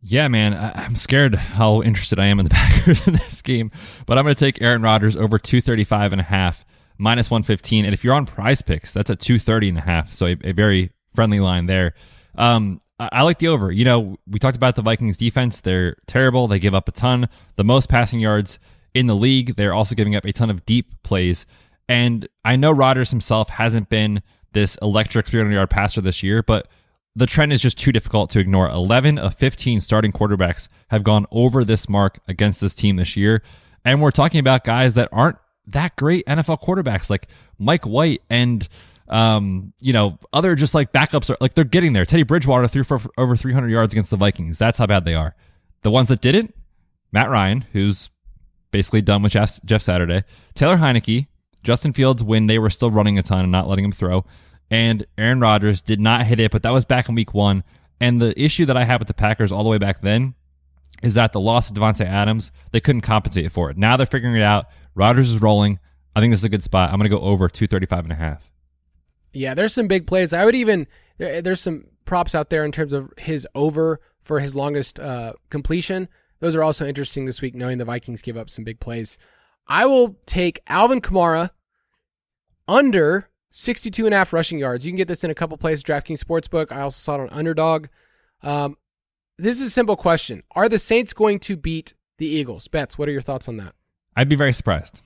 [0.00, 3.70] Yeah, man, I- am scared how interested I am in the Packers in this game,
[4.06, 6.64] but I'm going to take Aaron Rodgers over 235 and a half,
[6.96, 7.84] minus 115.
[7.84, 10.14] And if you're on PrizePicks, that's a 230 and a half.
[10.14, 11.92] So a, a very friendly line there.
[12.36, 13.72] Um, I like the over.
[13.72, 15.60] You know, we talked about the Vikings defense.
[15.60, 16.46] They're terrible.
[16.46, 18.58] They give up a ton, the most passing yards
[18.94, 19.56] in the league.
[19.56, 21.44] They're also giving up a ton of deep plays.
[21.88, 24.22] And I know Rodgers himself hasn't been
[24.52, 26.68] this electric 300 yard passer this year, but
[27.16, 28.68] the trend is just too difficult to ignore.
[28.68, 33.42] 11 of 15 starting quarterbacks have gone over this mark against this team this year.
[33.84, 35.36] And we're talking about guys that aren't
[35.66, 37.28] that great NFL quarterbacks like
[37.58, 38.68] Mike White and
[39.14, 42.04] um, you know, other just like backups are like they're getting there.
[42.04, 44.58] Teddy Bridgewater threw for, over 300 yards against the Vikings.
[44.58, 45.36] That's how bad they are.
[45.82, 46.52] The ones that didn't,
[47.12, 48.10] Matt Ryan, who's
[48.72, 51.28] basically done with Jeff, Saturday, Taylor Heinicke,
[51.62, 54.24] Justin Fields when they were still running a ton and not letting him throw,
[54.68, 57.62] and Aaron Rodgers did not hit it, but that was back in week one.
[58.00, 60.34] And the issue that I had with the Packers all the way back then
[61.04, 63.76] is that the loss of Davante Adams, they couldn't compensate for it.
[63.76, 64.66] Now they're figuring it out.
[64.96, 65.78] Rodgers is rolling.
[66.16, 66.90] I think this is a good spot.
[66.90, 68.50] I'm going to go over 235 and a half.
[69.34, 70.32] Yeah, there's some big plays.
[70.32, 70.86] I would even
[71.18, 75.34] there, there's some props out there in terms of his over for his longest uh,
[75.50, 76.08] completion.
[76.40, 79.18] Those are also interesting this week, knowing the Vikings give up some big plays.
[79.66, 81.50] I will take Alvin Kamara
[82.68, 84.84] under 62 and a half rushing yards.
[84.84, 86.72] You can get this in a couple places, DraftKings Sportsbook.
[86.72, 87.86] I also saw it on Underdog.
[88.42, 88.76] Um,
[89.38, 90.42] this is a simple question.
[90.52, 92.68] Are the Saints going to beat the Eagles?
[92.68, 93.74] Bets, what are your thoughts on that?
[94.16, 95.00] I'd be very surprised.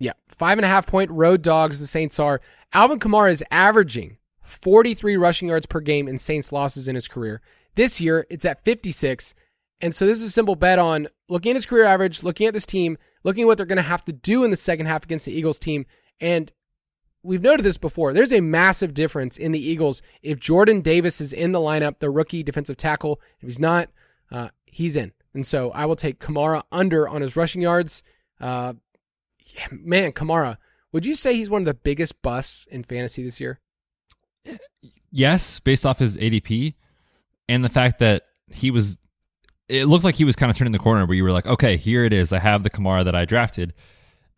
[0.00, 1.78] Yeah, five and a half point road dogs.
[1.78, 2.40] The Saints are.
[2.72, 7.42] Alvin Kamara is averaging 43 rushing yards per game in Saints losses in his career.
[7.74, 9.34] This year, it's at 56.
[9.82, 12.54] And so this is a simple bet on looking at his career average, looking at
[12.54, 15.04] this team, looking at what they're going to have to do in the second half
[15.04, 15.84] against the Eagles team.
[16.18, 16.50] And
[17.22, 18.12] we've noted this before.
[18.12, 22.10] There's a massive difference in the Eagles if Jordan Davis is in the lineup, the
[22.10, 23.20] rookie defensive tackle.
[23.40, 23.90] If he's not,
[24.32, 25.12] uh, he's in.
[25.34, 28.02] And so I will take Kamara under on his rushing yards.
[28.40, 28.74] Uh,
[29.46, 30.56] yeah, man, Kamara,
[30.92, 33.60] would you say he's one of the biggest busts in fantasy this year?
[35.10, 36.74] Yes, based off his ADP
[37.48, 38.96] and the fact that he was,
[39.68, 41.76] it looked like he was kind of turning the corner where you were like, okay,
[41.76, 42.32] here it is.
[42.32, 43.74] I have the Kamara that I drafted.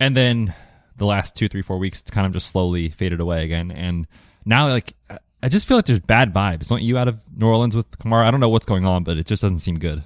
[0.00, 0.54] And then
[0.96, 3.70] the last two, three, four weeks, it's kind of just slowly faded away again.
[3.70, 4.06] And
[4.44, 4.94] now, like,
[5.42, 6.68] I just feel like there's bad vibes.
[6.68, 8.26] Don't you out of New Orleans with Kamara?
[8.26, 10.04] I don't know what's going on, but it just doesn't seem good.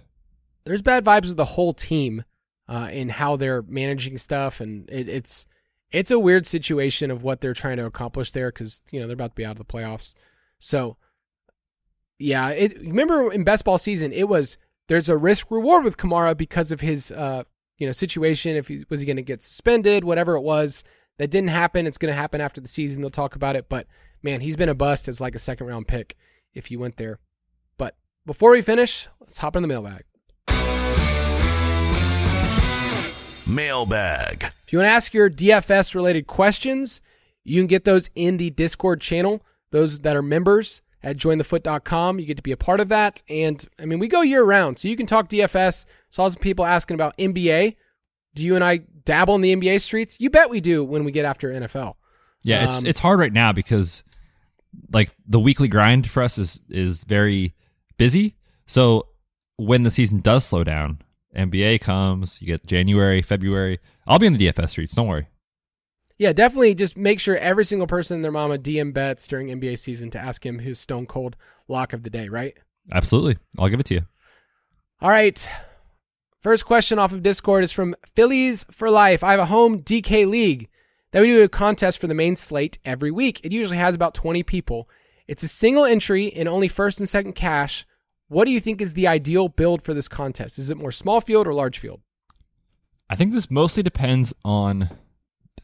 [0.65, 2.25] There's bad vibes with the whole team
[2.69, 5.47] uh, in how they're managing stuff, and it, it's
[5.93, 9.15] it's a weird situation of what they're trying to accomplish there because you know they're
[9.15, 10.15] about to be out of the playoffs.
[10.59, 10.97] So
[12.19, 14.59] yeah, it remember in best ball season it was
[14.89, 17.45] there's a risk reward with Kamara because of his uh
[17.79, 18.57] you know situation.
[18.57, 20.83] If he was he going to get suspended whatever it was
[21.19, 21.87] that didn't happen.
[21.87, 23.01] It's going to happen after the season.
[23.01, 23.69] They'll talk about it.
[23.69, 23.87] But
[24.23, 26.17] man he's been a bust as like a second round pick
[26.53, 27.21] if you went there.
[27.79, 30.05] But before we finish let's hop in the mailbag
[33.47, 34.51] Mailbag.
[34.67, 37.01] If you want to ask your DFS related questions,
[37.45, 39.43] you can get those in the Discord channel.
[39.71, 43.23] Those that are members at jointhefoot.com, you get to be a part of that.
[43.29, 45.85] And I mean, we go year round, so you can talk DFS.
[46.11, 47.77] Saw some people asking about NBA.
[48.35, 50.21] Do you and I dabble in the NBA streets?
[50.21, 51.95] You bet we do when we get after NFL.
[52.43, 54.03] Yeah, it's um, it's hard right now because
[54.93, 57.55] like the weekly grind for us is is very
[57.99, 58.37] busy.
[58.67, 59.07] So
[59.57, 60.99] when the season does slow down,
[61.37, 63.79] NBA comes, you get January, February.
[64.07, 64.95] I'll be in the DFS streets.
[64.95, 65.27] Don't worry.
[66.19, 69.79] Yeah, definitely just make sure every single person and their mama DM bets during NBA
[69.79, 71.37] season to ask him his stone cold
[71.69, 72.57] lock of the day, right?
[72.91, 73.37] Absolutely.
[73.59, 74.07] I'll give it to you.
[75.01, 75.49] All right.
[76.41, 79.23] First question off of Discord is from Phillies for Life.
[79.23, 80.69] I have a home DK league
[81.11, 83.41] that we do a contest for the main slate every week.
[83.45, 84.89] It usually has about 20 people.
[85.27, 87.85] It's a single entry and only first and second cash.
[88.29, 90.59] What do you think is the ideal build for this contest?
[90.59, 92.01] Is it more small field or large field?
[93.09, 94.91] I think this mostly depends on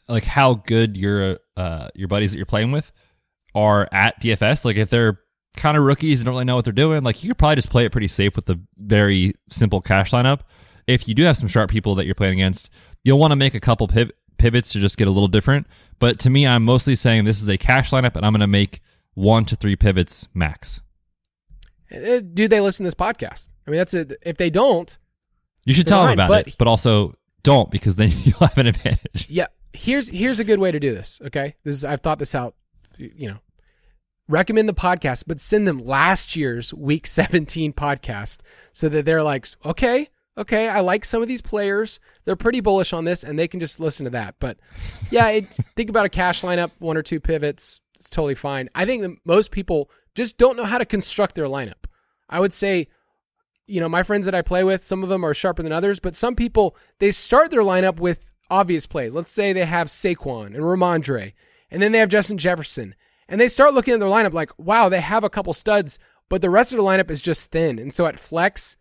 [0.09, 2.93] like how good your uh your buddies that you're playing with
[3.55, 4.65] are at DFS.
[4.65, 5.19] Like if they're
[5.57, 7.71] kind of rookies and don't really know what they're doing, like you could probably just
[7.71, 10.41] play it pretty safe with the very simple cash lineup.
[10.87, 12.71] If you do have some sharp people that you're playing against,
[13.05, 15.67] you'll want to make a couple piv- pivots to just get a little different.
[15.99, 18.47] But to me, I'm mostly saying this is a cash lineup, and I'm going to
[18.49, 18.81] make
[19.15, 20.81] one to three pivots max.
[21.95, 23.49] Uh, Do they listen to this podcast?
[23.67, 24.13] I mean, that's it.
[24.23, 24.97] If they don't,
[25.65, 28.59] You should tell fine, them about but- it, but also don't because then you'll have
[28.59, 29.27] an advantage.
[29.29, 31.21] Yeah, here's here's a good way to do this.
[31.27, 32.55] Okay, this is I've thought this out.
[32.99, 33.39] You know,
[34.29, 38.39] recommend the podcast, but send them last year's Week 17 podcast
[38.73, 42.01] so that they're like, okay, okay, I like some of these players.
[42.25, 44.37] They're pretty bullish on this, and they can just listen to that.
[44.39, 44.59] But
[45.11, 47.81] yeah, it, think about a cash lineup, one or two pivots.
[48.03, 48.69] It's totally fine.
[48.75, 51.85] I think that most people just don't know how to construct their lineup.
[52.29, 52.89] I would say
[53.67, 56.01] you know, my friends that I play with, some of them are sharper than others,
[56.01, 59.15] but some people they start their lineup with obvious plays.
[59.15, 61.33] Let's say they have Saquon and Rhamondre,
[61.71, 62.95] and then they have Justin Jefferson,
[63.29, 65.99] and they start looking at their lineup like, wow, they have a couple studs,
[66.29, 67.79] but the rest of the lineup is just thin.
[67.79, 68.77] And so at flex,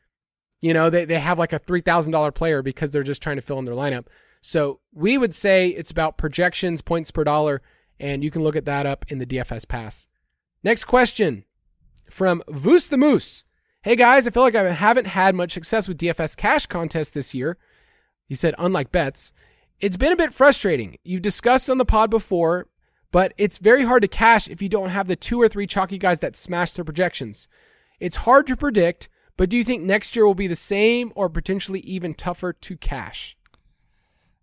[0.61, 3.37] you know, they, they have like a three thousand dollar player because they're just trying
[3.37, 4.07] to fill in their lineup.
[4.41, 7.61] So we would say it's about projections, points per dollar,
[8.01, 10.07] and you can look at that up in the DFS pass.
[10.63, 11.45] Next question
[12.09, 13.45] from Voos the Moose.
[13.83, 17.33] Hey guys, I feel like I haven't had much success with DFS cash contests this
[17.33, 17.57] year.
[18.27, 19.33] He said, unlike bets,
[19.79, 20.97] it's been a bit frustrating.
[21.03, 22.67] You've discussed on the pod before,
[23.11, 25.97] but it's very hard to cash if you don't have the two or three chalky
[25.97, 27.47] guys that smash their projections.
[27.99, 31.29] It's hard to predict, but do you think next year will be the same or
[31.29, 33.37] potentially even tougher to cash?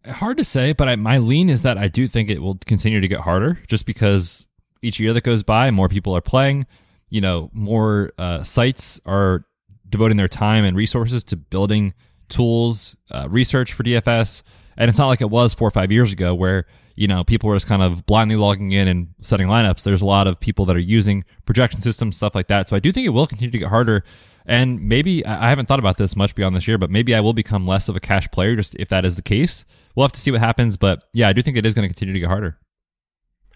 [0.09, 3.01] Hard to say, but I, my lean is that I do think it will continue
[3.01, 4.47] to get harder just because
[4.83, 6.67] each year that goes by, more people are playing.
[7.11, 9.45] You know, more uh, sites are
[9.89, 11.95] devoting their time and resources to building
[12.29, 14.43] tools, uh, research for DFS.
[14.77, 17.49] And it's not like it was four or five years ago where, you know, people
[17.49, 19.83] were just kind of blindly logging in and setting lineups.
[19.83, 22.69] There's a lot of people that are using projection systems, stuff like that.
[22.69, 24.05] So I do think it will continue to get harder.
[24.49, 27.35] And maybe I haven't thought about this much beyond this year, but maybe I will
[27.35, 29.67] become less of a cash player just if that is the case.
[29.95, 30.79] We'll have to see what happens.
[30.79, 32.59] But yeah, I do think it is going to continue to get harder.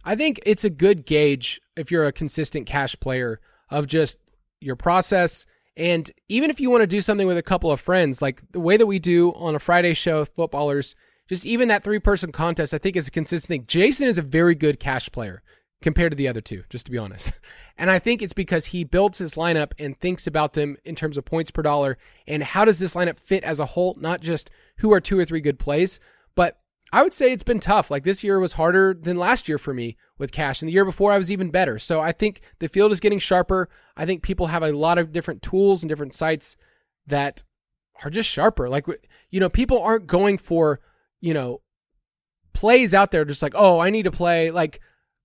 [0.04, 3.40] I think it's a good gauge if you're a consistent cash player
[3.70, 4.18] of just
[4.60, 5.46] your process.
[5.78, 8.60] And even if you want to do something with a couple of friends, like the
[8.60, 10.94] way that we do on a Friday show footballers,
[11.26, 13.66] just even that three person contest, I think is a consistent thing.
[13.66, 15.42] Jason is a very good cash player
[15.82, 17.32] compared to the other two, just to be honest.
[17.78, 21.16] And I think it's because he builds his lineup and thinks about them in terms
[21.16, 21.96] of points per dollar
[22.28, 25.24] and how does this lineup fit as a whole, not just who are two or
[25.24, 25.98] three good plays.
[26.34, 26.58] But
[26.92, 27.90] I would say it's been tough.
[27.90, 30.60] Like this year was harder than last year for me with cash.
[30.60, 31.78] And the year before I was even better.
[31.78, 33.70] So I think the field is getting sharper.
[33.96, 36.56] I think people have a lot of different tools and different sites
[37.06, 37.42] that
[38.04, 38.68] are just sharper.
[38.68, 38.86] Like,
[39.30, 40.80] you know, people aren't going for,
[41.20, 41.62] you know,
[42.52, 44.50] plays out there just like, oh, I need to play.
[44.50, 44.80] Like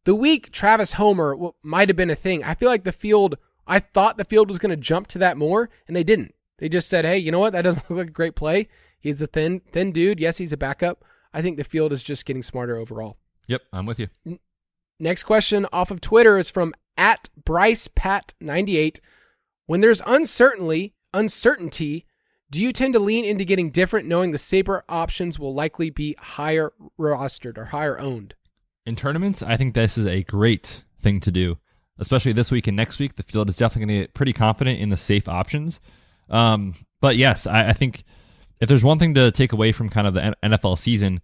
[0.07, 2.41] the week Travis Homer w- might have been a thing.
[2.41, 3.37] I feel like the field,
[3.67, 6.33] I thought the field was going to jump to that more, and they didn't.
[6.59, 7.51] They just said, hey, you know what?
[7.51, 8.69] That doesn't look like a great play.
[9.01, 10.21] He's a thin, thin dude.
[10.21, 11.03] Yes, he's a backup.
[11.33, 13.17] I think the field is just getting smarter overall.
[13.47, 14.07] Yep, I'm with you.
[14.97, 19.01] Next question off of Twitter is from at Bryce Pat 98.
[19.65, 22.05] When there's uncertainty, uncertainty,
[22.49, 26.15] do you tend to lean into getting different, knowing the safer options will likely be
[26.17, 28.35] higher rostered or higher owned?
[28.87, 31.57] In tournaments, I think this is a great thing to do,
[31.99, 33.17] especially this week and next week.
[33.17, 35.81] The field is definitely going to get pretty confident in the safe options.
[36.29, 38.05] Um, but yes, I, I think
[38.61, 41.19] if there's one thing to take away from kind of the NFL season,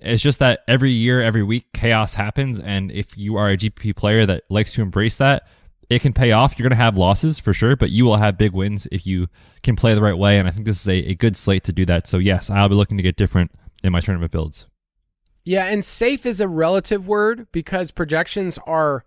[0.00, 2.58] it's just that every year, every week, chaos happens.
[2.58, 5.46] And if you are a GPP player that likes to embrace that,
[5.88, 6.58] it can pay off.
[6.58, 9.28] You're going to have losses for sure, but you will have big wins if you
[9.62, 10.40] can play the right way.
[10.40, 12.08] And I think this is a, a good slate to do that.
[12.08, 13.52] So, yes, I'll be looking to get different
[13.84, 14.66] in my tournament builds.
[15.46, 19.04] Yeah, and safe is a relative word because projections are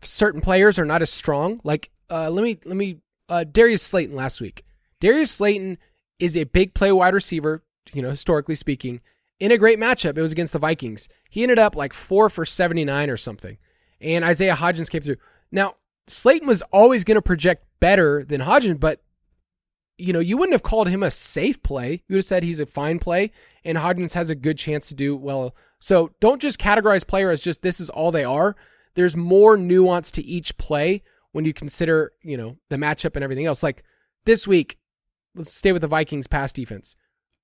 [0.00, 1.60] certain players are not as strong.
[1.62, 4.64] Like uh, let me let me uh, Darius Slayton last week.
[4.98, 5.76] Darius Slayton
[6.18, 7.62] is a big play wide receiver,
[7.92, 9.02] you know, historically speaking.
[9.38, 11.06] In a great matchup, it was against the Vikings.
[11.28, 13.58] He ended up like four for seventy nine or something,
[14.00, 15.18] and Isaiah Hodgins came through.
[15.52, 15.74] Now
[16.06, 19.02] Slayton was always going to project better than Hodgins, but
[19.98, 22.02] you know, you wouldn't have called him a safe play.
[22.06, 23.32] You would have said he's a fine play,
[23.64, 27.40] and Hodgins has a good chance to do well So don't just categorize player as
[27.40, 28.56] just this is all they are.
[28.94, 33.46] There's more nuance to each play when you consider, you know, the matchup and everything
[33.46, 33.62] else.
[33.62, 33.84] Like
[34.24, 34.78] this week,
[35.34, 36.96] let's stay with the Vikings pass defense.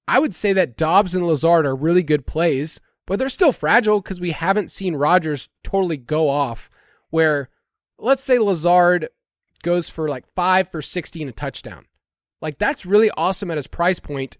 [0.08, 4.00] I would say that Doubs and Lazard are really good plays, but they're still fragile
[4.00, 6.70] because we haven't seen Rodgers totally go off.
[7.10, 7.50] Where
[7.98, 9.08] let's say Lazard
[9.62, 11.86] goes for like five for 60 and a touchdown.
[12.42, 14.36] Like that's really awesome at his price point.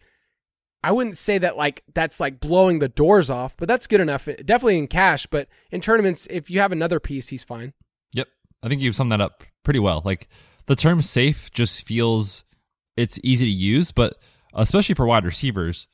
[0.85, 4.27] I wouldn't say that like that's like blowing the doors off, but that's good enough.
[4.27, 7.73] Eh, definitely in cash, but in tournaments, if you have another piece, he's fine.
[8.13, 8.27] Yep.
[8.63, 10.03] I think you've summed that up pretty well.
[10.05, 10.29] Like
[10.67, 12.43] the term safe just feels
[12.97, 14.17] it's easy to use, but
[14.53, 15.87] especially for wide receivers,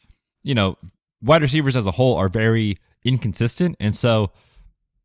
[0.43, 0.79] you know,
[1.23, 3.77] wide receivers as a whole are very inconsistent.
[3.79, 4.33] And so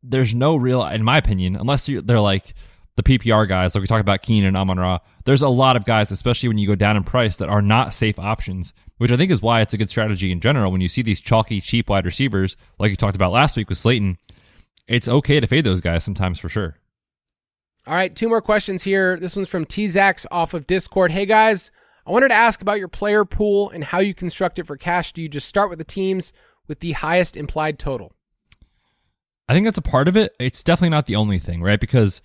[0.02, 2.54] there's no real, in my opinion, unless they're like
[2.96, 5.84] the PPR guys, like we talked about Keenan and Amon Ra, there's a lot of
[5.84, 9.16] guys, especially when you go down in price, that are not safe options, which I
[9.16, 10.70] think is why it's a good strategy in general.
[10.70, 13.78] When you see these chalky, cheap wide receivers, like you talked about last week with
[13.78, 14.18] Slayton,
[14.86, 16.76] it's okay to fade those guys sometimes for sure.
[17.86, 19.18] All right, two more questions here.
[19.18, 21.10] This one's from T Zax off of Discord.
[21.10, 21.70] Hey guys,
[22.06, 25.12] I wanted to ask about your player pool and how you construct it for cash.
[25.12, 26.32] Do you just start with the teams
[26.66, 28.14] with the highest implied total?
[29.48, 30.34] I think that's a part of it.
[30.38, 31.80] It's definitely not the only thing, right?
[31.80, 32.22] Because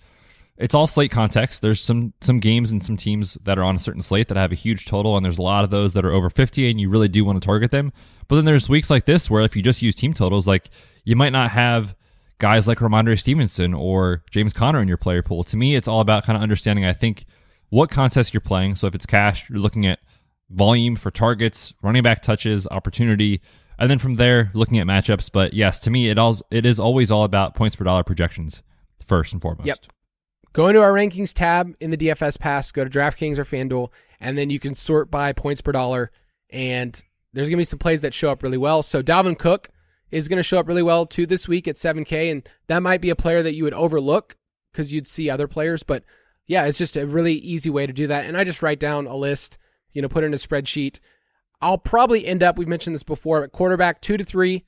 [0.60, 1.62] it's all slate context.
[1.62, 4.52] There's some some games and some teams that are on a certain slate that have
[4.52, 6.90] a huge total, and there's a lot of those that are over 50, and you
[6.90, 7.92] really do want to target them.
[8.28, 10.68] But then there's weeks like this where if you just use team totals, like
[11.04, 11.96] you might not have
[12.38, 15.44] guys like Rhamondre Stevenson or James Conner in your player pool.
[15.44, 16.84] To me, it's all about kind of understanding.
[16.84, 17.24] I think
[17.70, 18.76] what contest you're playing.
[18.76, 20.00] So if it's cash, you're looking at
[20.50, 23.40] volume for targets, running back touches, opportunity,
[23.78, 25.30] and then from there looking at matchups.
[25.32, 28.62] But yes, to me, it all it is always all about points per dollar projections
[29.04, 29.66] first and foremost.
[29.66, 29.78] Yep.
[30.52, 34.36] Go into our rankings tab in the DFS pass, go to DraftKings or FanDuel, and
[34.36, 36.10] then you can sort by points per dollar.
[36.50, 37.00] And
[37.32, 38.82] there's going to be some plays that show up really well.
[38.82, 39.70] So Dalvin Cook
[40.10, 42.32] is going to show up really well too this week at 7K.
[42.32, 44.36] And that might be a player that you would overlook
[44.72, 45.82] because you'd see other players.
[45.84, 46.04] But
[46.46, 48.26] yeah, it's just a really easy way to do that.
[48.26, 49.56] And I just write down a list,
[49.92, 50.98] you know, put in a spreadsheet.
[51.62, 54.64] I'll probably end up, we've mentioned this before, at quarterback two to three.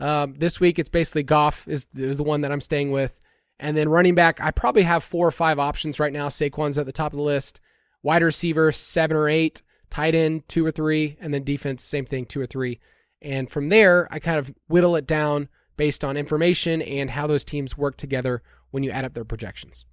[0.00, 3.20] Um, this week, it's basically Goff is, is the one that I'm staying with.
[3.60, 6.28] And then running back, I probably have four or five options right now.
[6.28, 7.60] Saquon's at the top of the list.
[8.02, 9.62] Wide receiver, seven or eight.
[9.90, 11.18] Tight end, two or three.
[11.20, 12.80] And then defense, same thing, two or three.
[13.20, 17.44] And from there, I kind of whittle it down based on information and how those
[17.44, 19.84] teams work together when you add up their projections.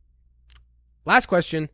[1.03, 1.70] Last question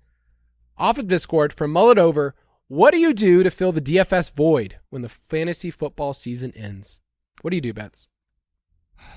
[0.78, 2.34] off of Discord from Mullet Over.
[2.68, 7.02] What do you do to fill the DFS void when the fantasy football season ends?
[7.41, 8.08] What do you do, Betts?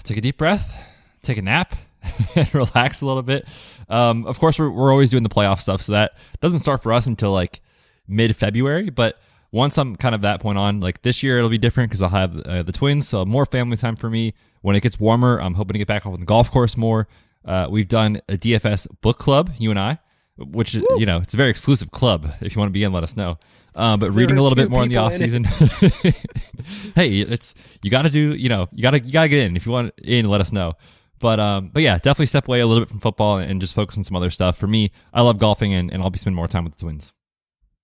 [0.02, 0.74] Take a deep breath,
[1.22, 1.74] take a nap,
[2.34, 3.46] and relax a little bit.
[3.88, 6.92] Um, of course, we're, we're always doing the playoff stuff, so that doesn't start for
[6.92, 7.60] us until like
[8.08, 8.90] mid February.
[8.90, 9.18] But
[9.52, 12.08] once I'm kind of that point on, like this year, it'll be different because I'll
[12.10, 14.34] have uh, the twins, so more family time for me.
[14.62, 17.06] When it gets warmer, I'm hoping to get back on the golf course more.
[17.44, 19.98] Uh, we've done a DFS book club, you and I,
[20.36, 20.86] which Woo.
[20.98, 22.32] you know it's a very exclusive club.
[22.40, 23.38] If you want to be in, let us know.
[23.76, 25.44] Um, but there reading a little bit more in the off season.
[26.94, 28.34] hey, it's you got to do.
[28.34, 29.56] You know, you got to you got to get in.
[29.56, 30.74] If you want in, let us know.
[31.18, 33.96] But um, but yeah, definitely step away a little bit from football and just focus
[33.96, 34.58] on some other stuff.
[34.58, 37.12] For me, I love golfing and, and I'll be spending more time with the Twins.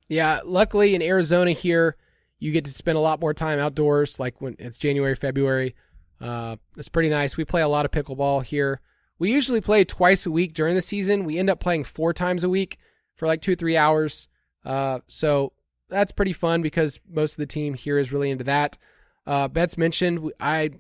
[0.09, 1.97] Yeah, luckily in Arizona here,
[2.39, 4.21] you get to spend a lot more time outdoors.
[4.21, 5.75] Like when it's January, February,
[6.21, 7.37] uh, it's pretty nice.
[7.37, 8.81] We play a lot of pickleball here.
[9.19, 11.25] We usually play twice a week during the season.
[11.25, 12.79] We end up playing four times a week
[13.15, 14.29] for like two, three hours.
[14.65, 15.53] Uh, so
[15.89, 18.79] that's pretty fun because most of the team here is really into that.
[19.27, 20.71] Uh, Betts mentioned I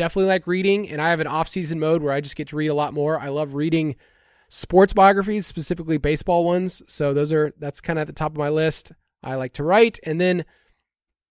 [0.00, 2.68] definitely like reading, and I have an off-season mode where I just get to read
[2.68, 3.20] a lot more.
[3.20, 3.96] I love reading
[4.48, 6.80] sports biographies, specifically baseball ones.
[6.88, 8.92] So those are that's kind of at the top of my list.
[9.22, 10.46] I like to write, and then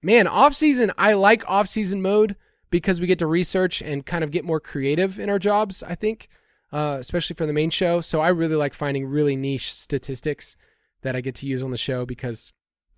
[0.03, 2.35] man, off-season I like off-season mode
[2.69, 5.81] because we get to research and kind of get more creative in our jobs.
[5.81, 6.29] I think
[6.71, 8.01] uh, especially for the main show.
[8.01, 10.55] So I really like finding really niche statistics
[11.01, 12.53] that I get to use on the show because,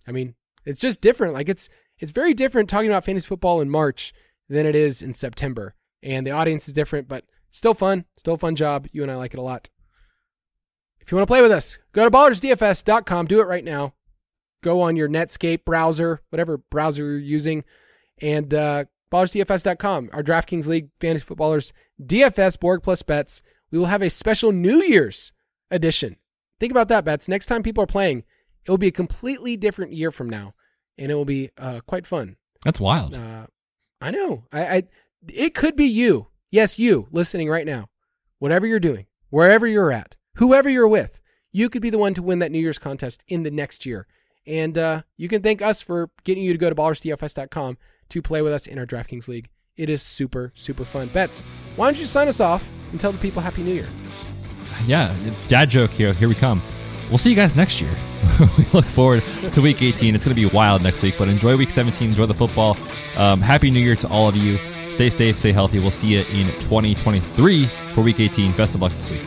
[0.05, 1.33] I mean, it's just different.
[1.33, 4.11] Like it's it's very different talking about fantasy football in March
[4.51, 8.55] than it is in September, and the audience is different, but still fun, still fun
[8.55, 8.87] job.
[8.91, 9.69] You and I like it a lot.
[10.99, 13.25] If you want to play with us, go to ballersdfs.com.
[13.25, 13.93] Do it right now.
[14.61, 17.63] Go on your Netscape browser, whatever browser you're using,
[18.21, 20.11] and uh, ballersdfs.com.
[20.13, 23.41] Our DraftKings League fantasy footballers DFS Borg plus Betts
[23.71, 25.31] we will have a special New Year's
[25.71, 26.17] edition.
[26.59, 27.27] Think about that, Betts.
[27.27, 28.23] Next time people are playing,
[28.65, 30.53] it will be a completely different year from now,
[30.97, 32.35] and it will be uh, quite fun.
[32.63, 33.13] That's wild.
[33.13, 33.47] Uh,
[34.01, 34.45] I know.
[34.51, 34.83] I, I
[35.29, 36.27] it could be you.
[36.49, 37.87] Yes, you listening right now.
[38.39, 41.21] Whatever you're doing, wherever you're at, whoever you're with,
[41.51, 44.07] you could be the one to win that New Year's contest in the next year.
[44.47, 47.77] And uh, you can thank us for getting you to go to ballersdfs.com
[48.09, 51.07] to play with us in our DraftKings League It is super, super fun.
[51.09, 51.43] Betts,
[51.75, 53.87] why don't you sign us off and tell the people Happy New Year?
[54.87, 55.15] Yeah,
[55.47, 56.13] dad joke here.
[56.13, 56.61] Here we come.
[57.11, 57.93] We'll see you guys next year.
[58.57, 60.15] we look forward to week 18.
[60.15, 62.07] It's going to be wild next week, but enjoy week 17.
[62.09, 62.77] Enjoy the football.
[63.17, 64.57] Um, Happy New Year to all of you.
[64.93, 65.79] Stay safe, stay healthy.
[65.79, 68.55] We'll see you in 2023 for week 18.
[68.55, 69.19] Best of luck this week.